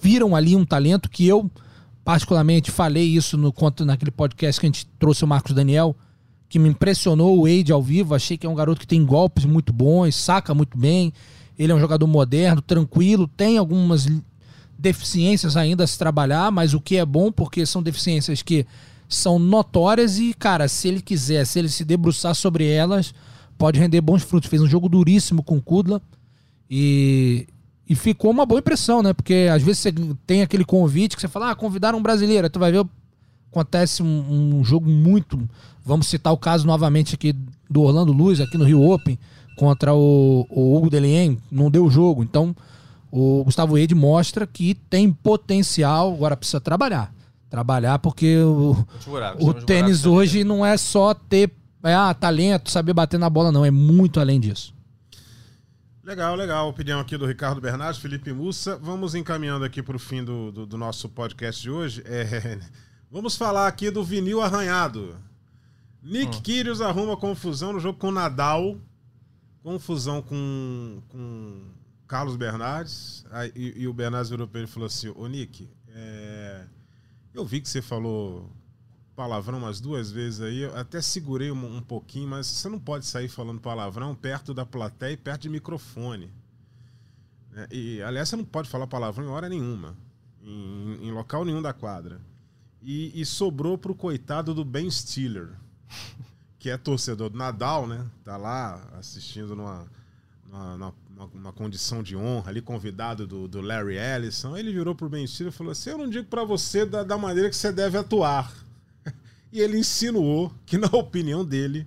[0.00, 1.50] viram ali um talento que eu
[2.04, 5.96] particularmente falei isso no conto naquele podcast que a gente trouxe o Marcos Daniel,
[6.48, 9.44] que me impressionou o Eide ao vivo, achei que é um garoto que tem golpes
[9.44, 11.12] muito bons, saca muito bem.
[11.58, 14.06] Ele é um jogador moderno, tranquilo, tem algumas
[14.84, 18.66] deficiências ainda a se trabalhar, mas o que é bom porque são deficiências que
[19.08, 23.14] são notórias e, cara, se ele quiser, se ele se debruçar sobre elas,
[23.56, 24.50] pode render bons frutos.
[24.50, 26.02] Fez um jogo duríssimo com o Kudla
[26.70, 27.46] e,
[27.88, 29.14] e ficou uma boa impressão, né?
[29.14, 29.94] Porque às vezes você
[30.26, 32.84] tem aquele convite que você fala, ah, convidaram um brasileiro, tu vai ver,
[33.50, 35.40] acontece um, um jogo muito.
[35.82, 37.34] Vamos citar o caso novamente aqui
[37.70, 39.18] do Orlando Luz, aqui no Rio Open,
[39.56, 42.22] contra o, o Hugo Delien, não deu jogo.
[42.22, 42.54] Então,
[43.16, 47.14] o Gustavo Eide mostra que tem potencial, agora precisa trabalhar.
[47.48, 48.76] Trabalhar porque o,
[49.38, 51.52] o tênis hoje não é só ter
[51.84, 53.64] é, ah, talento, saber bater na bola, não.
[53.64, 54.74] É muito além disso.
[56.02, 56.68] Legal, legal.
[56.68, 58.76] Opinião aqui do Ricardo Bernardes, Felipe Mussa.
[58.78, 62.02] Vamos encaminhando aqui para o fim do, do, do nosso podcast de hoje.
[62.06, 62.58] É,
[63.08, 65.14] vamos falar aqui do vinil arranhado.
[66.02, 68.76] Nick Kyrgios arruma confusão no jogo com Nadal.
[69.62, 71.60] Confusão com, com
[72.06, 73.24] Carlos Bernardes.
[73.30, 76.66] Aí, e, e o Bernardes virou para ele e falou assim: Ô Nick, é,
[77.32, 78.50] eu vi que você falou
[79.16, 83.06] palavrão umas duas vezes aí, eu até segurei um, um pouquinho, mas você não pode
[83.06, 86.32] sair falando palavrão perto da plateia e perto de microfone.
[87.52, 87.66] né?
[87.70, 89.96] E, aliás, você não pode falar palavrão em hora nenhuma,
[90.42, 92.20] em, em local nenhum da quadra.
[92.82, 95.50] E, e sobrou pro coitado do Ben Stiller,
[96.58, 98.04] que é torcedor do Nadal, né?
[98.24, 99.86] Tá lá assistindo numa,
[100.46, 100.94] numa, numa-
[101.34, 104.56] numa condição de honra, ali convidado do, do Larry Ellison.
[104.56, 107.16] Ele virou pro Ben Stiller e falou assim: Eu não digo pra você da, da
[107.16, 108.52] maneira que você deve atuar.
[109.52, 111.86] E ele insinuou que, na opinião dele,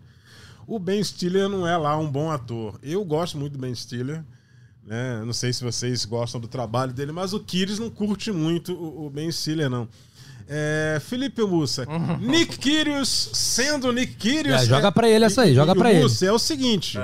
[0.65, 2.80] O Ben Stiller não é lá um bom ator.
[2.82, 4.23] Eu gosto muito do Ben Stiller.
[4.86, 5.21] Né?
[5.25, 9.07] Não sei se vocês gostam do trabalho dele, mas o Kiris não curte muito o,
[9.07, 9.86] o Ben Stiller, não.
[10.47, 11.86] É, Felipe Mussa,
[12.21, 14.61] Nick Kyrgios sendo Nick Kyrgios...
[14.61, 16.03] É, joga é, pra ele essa aí, e- joga o pra ele.
[16.03, 16.97] Mussa, é o seguinte,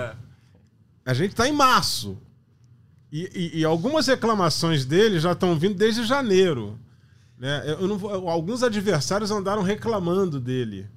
[1.05, 2.17] a gente tá em março
[3.11, 6.79] e, e- e algumas reclamações dele já estão vindo desde janeiro.
[7.37, 7.75] Né?
[7.79, 10.87] Eu não vou- alguns adversários andaram reclamando dele.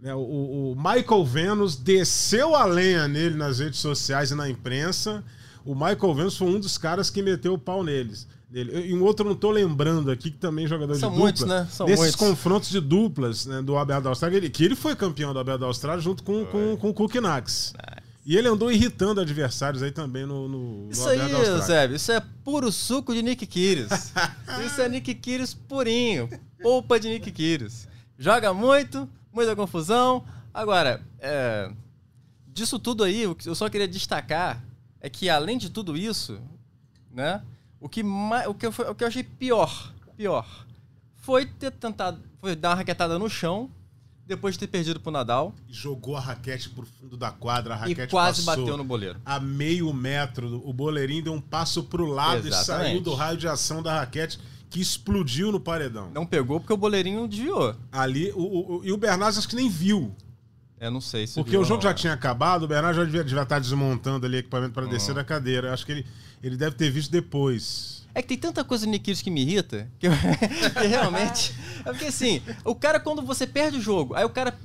[0.00, 0.14] né?
[0.14, 5.22] O, o Michael Venus desceu a lenha nele nas redes sociais e na imprensa.
[5.64, 8.26] O Michael Venus foi um dos caras que meteu o pau neles.
[8.50, 8.88] Nele.
[8.88, 11.20] E um outro eu não tô lembrando aqui, que também é jogador São de dupla.
[11.22, 11.68] muitos, né?
[11.70, 12.16] São desses muitos.
[12.16, 15.66] confrontos de duplas né, do Aberto da Austrália, que ele foi campeão do Aberto da
[15.66, 17.74] Austrália junto com, com, com o Cook Nax.
[18.24, 21.18] E ele andou irritando adversários aí também no, no, no Isso aí.
[21.62, 24.12] Zébio, isso é puro suco de Nick Kyrgios.
[24.66, 26.28] isso é Nick Kyrgios purinho.
[26.62, 27.88] Polpa de Nick Kyrgios.
[28.18, 30.24] Joga muito, muita confusão.
[30.52, 31.72] Agora, é,
[32.46, 34.62] disso tudo aí, o que eu só queria destacar
[35.00, 36.38] é que, além de tudo isso,
[37.10, 37.42] né,
[37.80, 40.66] o que, mais, o que, eu, o que eu achei pior, pior,
[41.16, 43.70] foi ter tentado, foi dar uma raquetada no chão,
[44.30, 47.76] depois de ter perdido pro Nadal, E jogou a raquete pro fundo da quadra, a
[47.76, 49.20] raquete e quase passou bateu no boleiro.
[49.24, 50.62] a meio metro.
[50.64, 52.86] O boleirinho deu um passo pro lado e Exatamente.
[52.92, 54.38] saiu do raio de ação da raquete
[54.70, 56.10] que explodiu no paredão.
[56.14, 57.74] Não pegou porque o boleirinho desviou.
[57.92, 60.14] Ali, o, o- e o Bernardo acho que nem viu.
[60.78, 61.94] Eu não sei se Porque viu o jogo já é.
[61.94, 65.68] tinha acabado, o Bernardo já devia, devia estar desmontando ali equipamento para descer da cadeira.
[65.68, 66.06] Eu acho que ele,
[66.42, 67.99] ele deve ter visto depois.
[68.14, 70.12] É que tem tanta coisa no Nick Kyrgios que me irrita, que, eu-
[70.80, 71.54] que realmente...
[71.80, 74.58] É porque assim, o cara quando você perde o jogo, aí o cara,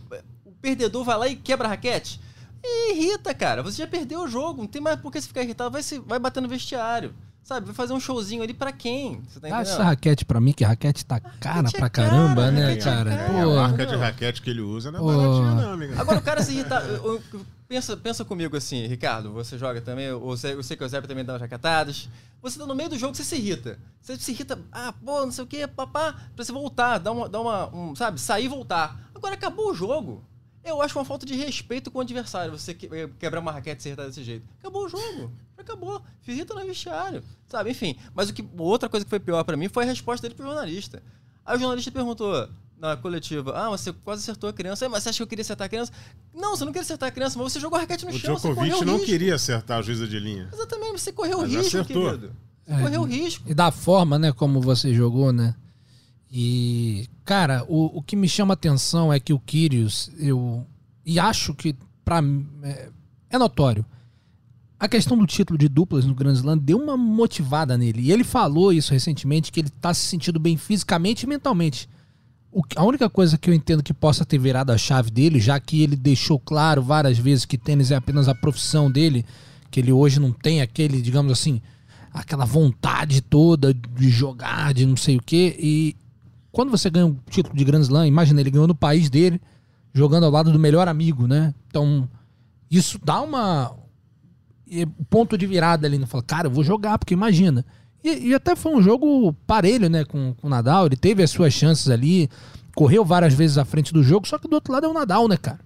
[0.46, 2.20] o perdedor vai lá e quebra a raquete,
[2.64, 3.62] e irrita, cara.
[3.62, 6.00] Você já perdeu o jogo, não tem mais por que você ficar irritado, vai, se,
[6.00, 7.14] vai bater no vestiário,
[7.46, 7.68] sabe?
[7.68, 9.22] Vai fazer um showzinho ali pra quem?
[9.22, 9.62] Você tá entendendo?
[9.62, 12.82] essa raquete pra mim, que raquete tá cara Raquete é pra cara, caramba, né, raquete
[12.88, 13.10] é cara?
[13.16, 13.34] cara.
[13.34, 15.08] É, a marca de raquete que ele usa não é Pô.
[15.08, 16.02] baratinha, não, amiga.
[16.02, 16.84] Agora o cara se irritar.
[16.90, 17.22] eu-
[17.68, 21.26] Pensa, pensa comigo assim, Ricardo, você joga também, ou eu sei que o Zé também
[21.26, 22.08] dá umas jaquetadas.
[22.40, 23.80] Você tá no meio do jogo, você se irrita.
[24.00, 27.28] Você se irrita, ah, pô, não sei o que, papá, pra você voltar, dar uma,
[27.28, 29.10] dar uma um, sabe, sair e voltar.
[29.16, 30.24] Agora acabou o jogo.
[30.64, 33.82] Eu acho uma falta de respeito com o adversário, você eh, quebrar uma raquete e
[33.84, 34.46] se irritar desse jeito.
[34.60, 35.32] Acabou o jogo.
[35.58, 36.02] Acabou.
[36.24, 37.24] Se irrita no vestiário.
[37.48, 37.96] Sabe, enfim.
[38.14, 40.46] Mas o que, outra coisa que foi pior pra mim foi a resposta dele pro
[40.46, 41.02] jornalista.
[41.46, 42.48] Aí o jornalista perguntou
[42.78, 44.86] na coletiva: Ah, você quase acertou a criança.
[44.86, 45.92] "É, Mas você acha que eu queria acertar a criança?
[46.34, 48.38] Não, você não queria acertar a criança, mas você jogou a raquete no O chão.
[48.38, 49.06] você correu Djokovic não risco.
[49.06, 50.50] queria acertar a juíza de linha.
[50.52, 52.06] Exatamente, você correu o Mas risco, acertou.
[52.06, 52.36] querido.
[52.66, 53.44] Você É, correu o risco.
[53.50, 55.56] E da forma, né, como você jogou, né?
[56.32, 60.66] E, cara, o, o que me chama atenção é que o Kyrgios, eu.
[61.06, 62.90] E acho que, pra mim, é,
[63.30, 63.86] é notório.
[64.86, 68.04] A questão do título de duplas no Grand Slam deu uma motivada nele.
[68.04, 71.90] E ele falou isso recentemente, que ele tá se sentindo bem fisicamente e mentalmente.
[72.52, 75.60] O a única coisa que eu entendo que possa ter virado a chave dele, já
[75.60, 79.26] que ele deixou claro várias vezes que tênis é apenas a profissão dele,
[79.72, 81.60] que ele hoje não tem aquele, digamos assim,
[82.14, 85.56] aquela vontade toda de jogar, de não sei o quê.
[85.58, 85.96] E
[86.52, 89.42] quando você ganha um título de Grand Slam, imagina, ele ganhou no país dele,
[89.96, 91.56] jogando ao lado do melhor amigo, né?
[91.70, 92.08] Então,
[92.70, 93.76] isso dá uma.
[94.68, 96.06] E o ponto de virada ali, né?
[96.06, 97.66] Fala, cara, eu vou jogar, porque imagina.
[98.04, 100.86] E, e até foi um jogo parelho, né, com, com o Nadal.
[100.86, 102.30] Ele teve as suas chances ali,
[102.76, 105.28] correu várias vezes à frente do jogo, só que do outro lado é o Nadal,
[105.28, 105.60] né, cara?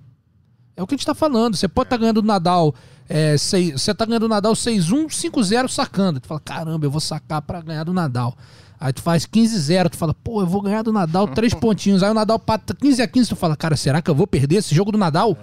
[0.78, 1.56] É o que a gente tá falando.
[1.58, 2.74] Você pode estar ganhando do Nadal.
[3.10, 6.20] É, sei- você tá ganhando do Nadal 6-1, 5-0 sacando.
[6.22, 8.34] Tu fala, caramba, eu vou sacar pra ganhar do Nadal.
[8.80, 12.02] Aí tu faz 15-0, tu fala, pô, eu vou ganhar do Nadal três pontinhos.
[12.02, 14.56] Aí o Nadal pata 15 a 15, tu fala, cara, será que eu vou perder
[14.58, 15.38] esse jogo do Nadal?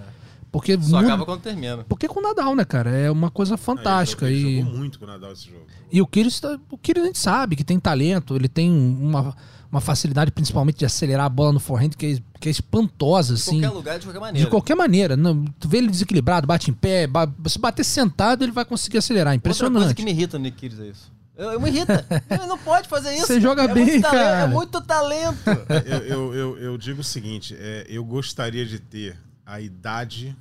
[0.59, 1.85] Porque Só muda- acaba quando termina.
[1.89, 2.91] porque com o Nadal, né, cara?
[2.91, 4.27] É uma coisa fantástica.
[4.27, 4.63] Ele, jogou- ele e...
[4.65, 5.67] jogou muito com o Nadal esse jogo.
[5.93, 9.37] E o Kyrgios, tá- o Kyrgios a gente sabe que tem talento, ele tem uma,
[9.71, 13.41] uma facilidade principalmente de acelerar a bola no forehand que é, que é espantosa, De
[13.41, 13.61] assim.
[13.61, 14.45] qualquer lugar, de qualquer maneira.
[14.45, 15.17] De qualquer maneira.
[15.17, 18.99] Não, tu vê ele desequilibrado, bate em pé, ba- se bater sentado, ele vai conseguir
[18.99, 19.35] acelerar.
[19.35, 19.95] Outra coisa Impressionante.
[19.97, 21.17] que me irrita no Nick Kyrgios é isso.
[21.39, 22.03] Eu, eu me irrita.
[22.31, 23.27] Ele não pode fazer isso.
[23.27, 24.41] Você joga é bem, muito talento, cara.
[24.41, 25.39] É muito talento.
[25.85, 30.35] eu, eu, eu, eu digo o seguinte: é, eu gostaria de ter a idade,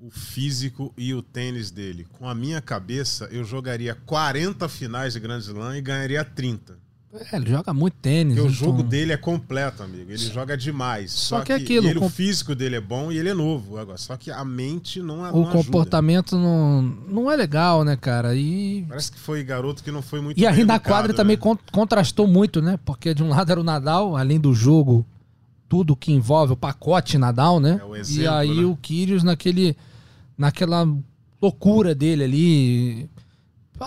[0.00, 2.06] o físico e o tênis dele.
[2.18, 6.78] Com a minha cabeça, eu jogaria 40 finais de Grand Slam e ganharia 30.
[7.12, 8.34] É, ele joga muito tênis.
[8.36, 10.10] Porque o então- jogo dele é completo, amigo.
[10.12, 11.10] Ele joga demais.
[11.10, 13.34] Só Só, que é que, aquilo, ele- o físico dele é bom e ele é
[13.34, 13.76] novo.
[13.78, 18.34] Agora, só que a mente não, não O comportamento não, não é legal, né, cara?
[18.36, 21.16] E Parece que foi garoto que não foi muito E aí na quadra né?
[21.16, 22.78] também con- contrastou muito, né?
[22.84, 25.04] Porque de um lado era o Nadal, além do jogo,
[25.68, 27.80] tudo que envolve o pacote Nadal, né?
[27.82, 28.64] É o e exemplo, aí né?
[28.64, 29.76] o Kyrgios naquele
[30.40, 30.88] naquela
[31.40, 33.10] loucura dele ali,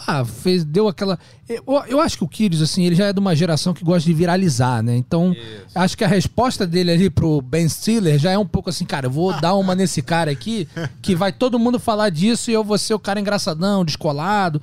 [0.08, 1.20] Ah, fez, deu aquela.
[1.48, 4.08] Eu, eu acho que o Kyrgios, assim, ele já é de uma geração que gosta
[4.08, 4.96] de viralizar, né?
[4.96, 5.68] Então, Isso.
[5.78, 9.06] acho que a resposta dele ali pro Ben Stiller já é um pouco assim, cara,
[9.06, 10.68] eu vou dar uma nesse cara aqui,
[11.00, 14.60] que vai todo mundo falar disso e eu vou ser o cara engraçadão, descolado.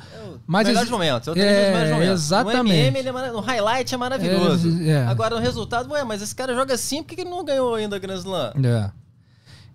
[0.49, 1.29] Mas melhores exi- momentos.
[1.29, 2.09] Eu É, tenho os melhores momentos.
[2.09, 2.77] No exatamente.
[2.77, 4.83] MM, ele é no highlight é maravilhoso.
[4.83, 5.07] É, é.
[5.07, 7.95] Agora, no resultado, ué, mas esse cara joga assim, por que ele não ganhou ainda
[7.95, 8.53] a Grand Slam?
[8.65, 8.91] É.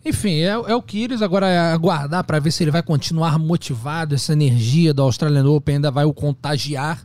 [0.06, 4.14] Enfim, é, é o Kyrgios, agora é aguardar para ver se ele vai continuar motivado,
[4.14, 7.04] essa energia do Australian Open ainda vai o contagiar,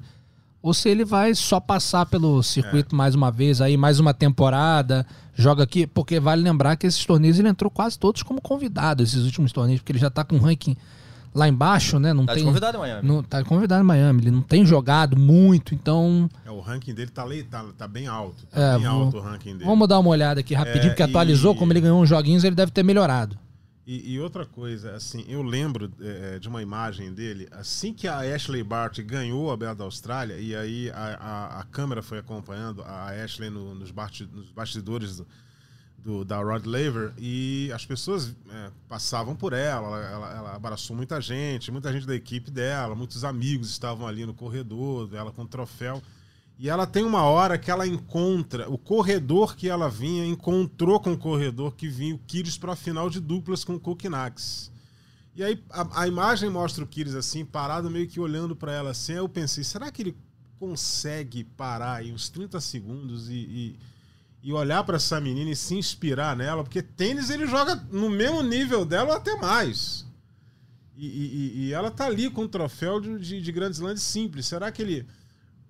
[0.60, 5.06] ou se ele vai só passar pelo circuito mais uma vez, aí mais uma temporada,
[5.34, 9.24] joga aqui, porque vale lembrar que esses torneios ele entrou quase todos como convidado, esses
[9.24, 10.76] últimos torneios, porque ele já tá com um ranking
[11.34, 12.12] lá embaixo, né?
[12.12, 13.08] Não Tá de tem, convidado em Miami.
[13.08, 17.10] Não, tá convidado em Miami, ele não tem jogado muito, então É, o ranking dele
[17.10, 18.44] tá, tá, tá bem alto.
[18.46, 19.64] Tá É, bem vou- alto o ranking dele.
[19.64, 22.42] vamos dar uma olhada aqui rapidinho, É, porque atualizou, e- como ele ganhou uns joguinhos,
[22.44, 23.38] ele deve ter melhorado.
[23.86, 28.18] E, e outra coisa, assim, eu lembro é, de uma imagem dele, assim que a
[28.20, 32.82] Ashley Bart ganhou a Bela da Austrália, e aí a, a, a câmera foi acompanhando
[32.82, 35.26] a Ashley no- nos, basti- nos bastidores do,
[36.04, 41.20] do- da Rod Laver, e as pessoas é, passavam por ela, ela, ela- abraçou muita
[41.20, 45.46] gente, muita gente da equipe dela, muitos amigos estavam ali no corredor, ela com o
[45.48, 46.02] troféu.
[46.58, 51.12] E ela tem uma hora que ela encontra, o corredor que ela vinha encontrou com
[51.12, 54.70] o corredor que vinha o Kyrgios para a final de duplas com o Kokinax.
[55.34, 58.90] E aí a, a imagem mostra o Kyrgios assim, parado, meio que olhando para ela
[58.90, 59.12] assim.
[59.12, 60.16] Aí eu pensei, será que ele
[60.58, 63.76] consegue parar aí uns 30 segundos e, e,
[64.42, 66.62] e olhar para essa menina e se inspirar nela?
[66.64, 70.06] Porque tênis ele joga no mesmo nível dela ou até mais.
[70.96, 74.00] E, e- e ela tá ali com o troféu de, de, de Grand Slam de
[74.00, 74.46] simples.
[74.46, 75.06] Será que ele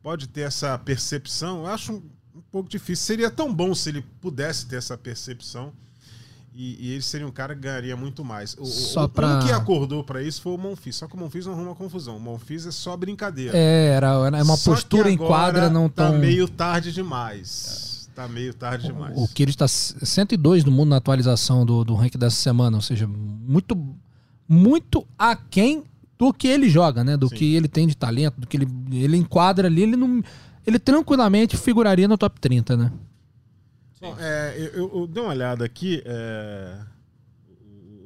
[0.03, 1.59] pode ter essa percepção?
[1.61, 2.03] Eu acho um,
[2.37, 3.05] um pouco difícil.
[3.07, 5.73] Seria tão bom se ele pudesse ter essa percepção.
[6.53, 8.55] E, e ele seria um cara que ganharia muito mais.
[8.55, 10.97] O, o- Só o- pra- Um que acordou pra isso foi o Monfils.
[10.97, 12.17] Só que o Monfils não arruma confusão.
[12.17, 13.57] O Monfils é só brincadeira.
[13.57, 16.19] É, era, era uma Só postura em quadra não Tá tão.
[16.19, 17.90] meio tarde demais.
[18.21, 19.17] Tá meio tarde demais.
[19.17, 23.07] O Kyrgios está 102 no mundo na atualização do, do ranking dessa semana, ou seja,
[23.07, 23.77] muito
[24.47, 25.85] muito aquém
[26.19, 27.17] do que ele joga, né?
[27.17, 27.37] Do Sim.
[27.37, 30.23] que ele tem de talento, do que ele, ele enquadra ali, ele não
[30.67, 32.93] ele tranquilamente figuraria no top 30, né?
[34.01, 36.03] Bom, é, eu, eu- dei uma olhada aqui.
[36.05, 36.79] é,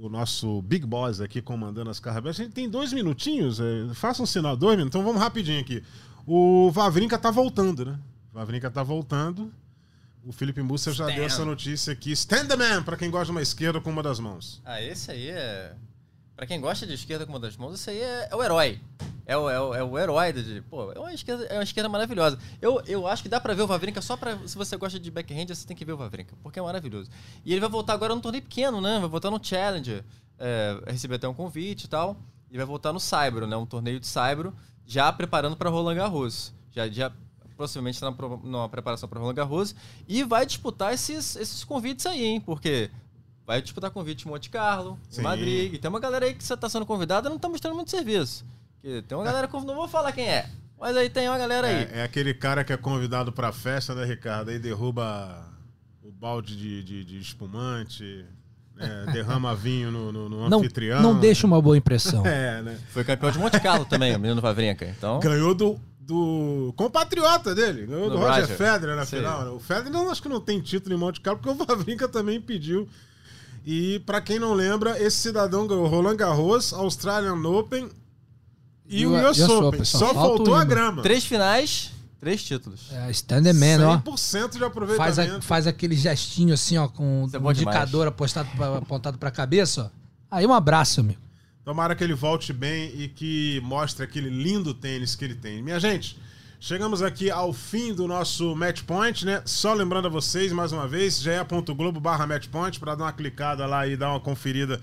[0.01, 2.39] o, o nosso Big Boss aqui comandando as carregas.
[2.39, 3.59] A gente tem dois minutinhos.
[3.59, 4.95] é, faça um sinal, dois minutos.
[4.97, 5.83] Então vamos rapidinho aqui.
[6.27, 7.99] O Vavrinka tá voltando, né?
[8.33, 9.53] O Vavrinka tá voltando.
[10.27, 12.13] O Felipe Mussa já deu essa notícia aqui.
[12.13, 14.63] Stand the man, pra quem gosta de uma esquerda com uma das mãos.
[14.65, 15.75] Ah, esse aí é.
[16.35, 18.81] Pra quem gosta de esquerda com uma das mãos, esse aí é, é o herói.
[19.27, 20.63] É o, é o, é o herói de.
[20.63, 22.39] Pô, é uma esquerda, é uma esquerda maravilhosa.
[22.61, 24.39] Eu, eu acho que dá pra ver o Vavrinka só pra.
[24.47, 27.11] Se você gosta de backhand, você tem que ver o Vavrinka, porque é maravilhoso.
[27.45, 28.99] E ele vai voltar agora num torneio pequeno, né?
[28.99, 30.05] Vai voltar no Challenger.
[30.39, 32.17] É, receber até um convite e tal.
[32.51, 33.57] E vai voltar no Saibro, né?
[33.57, 34.55] Um torneio de Saibro,
[34.87, 36.53] já preparando pra Roland Garros.
[36.71, 37.13] Já, já
[37.57, 38.13] possivelmente está
[38.45, 39.75] na, preparação pra Roland Garros.
[40.09, 42.41] E vai disputar esses, esses convites aí, hein?
[42.41, 42.91] Porque
[43.47, 45.75] vai disputar convite em Monte Carlo, em Madrid.
[45.75, 47.91] E tem uma galera aí que você tá sendo convidada e não tá mostrando muito
[47.91, 48.45] serviço.
[48.83, 50.49] Tem uma galera que não vou falar quem é.
[50.79, 51.75] Mas aí tem uma galera aí.
[51.93, 54.51] É, é aquele cara que é convidado pra festa, né, Ricardo?
[54.51, 55.43] Aí derruba
[56.03, 58.27] o balde de, de- de espumante,
[58.75, 61.01] né, derrama vinho no, no- no Não, anfitrião.
[61.01, 62.23] não deixa uma boa impressão.
[62.27, 62.79] É, né?
[62.91, 64.85] Foi campeão de Monte Carlo também, o menino Vavrinka.
[64.85, 68.57] Então, Ganhou do, do compatriota dele, ganhou do, Do Roger, Roger.
[68.57, 69.17] Federer na Sim.
[69.17, 69.45] final.
[69.45, 69.51] né?
[69.51, 72.41] O Federer não, acho que não tem título em Monte Carlo, porque o Vavrinka também
[72.41, 72.87] pediu.
[73.67, 77.89] E pra quem não lembra, esse cidadão ganhou Roland Garros, Australian Open
[78.87, 79.67] e, E o o US Open.
[79.69, 81.01] Open, Só, faltou o a grama.
[81.03, 81.91] três finais,
[82.21, 82.89] três títulos.
[82.93, 83.97] É, stand the man, ó.
[84.11, 85.37] 100% de Faz, aproveitamento.
[85.39, 89.17] a- faz aquele gestinho assim, ó, com Isso é o bom indicador apostado pra- apontado
[89.17, 90.05] pra cabeça, ó.
[90.37, 91.21] Aí um abraço, amigo.
[91.65, 95.63] Tomara que ele volte bem e que mostre aquele lindo tênis que ele tem.
[95.63, 96.19] Minha gente,
[96.61, 99.43] chegamos aqui ao fim do nosso Match Point, né?
[99.47, 103.65] Só lembrando a vocês, mais uma vez, ge.globo barra Match Point, para dar uma clicada
[103.65, 104.79] lá e dar uma conferida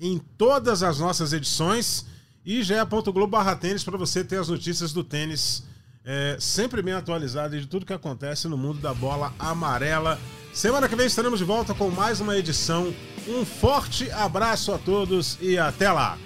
[0.00, 2.06] em todas as nossas edições.
[2.46, 5.64] E ge.globo barra tênis para você ter as notícias do tênis
[6.04, 10.18] é, sempre bem atualizadas de tudo que acontece no mundo da bola amarela.
[10.52, 12.92] Semana que vem estaremos de volta com mais uma edição.
[13.26, 16.18] Um forte abraço a todos e até lá!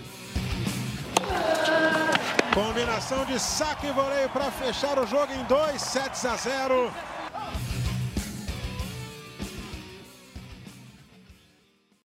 [2.55, 6.91] Combinação de saque e voleio para fechar o jogo em 2 sets a 0.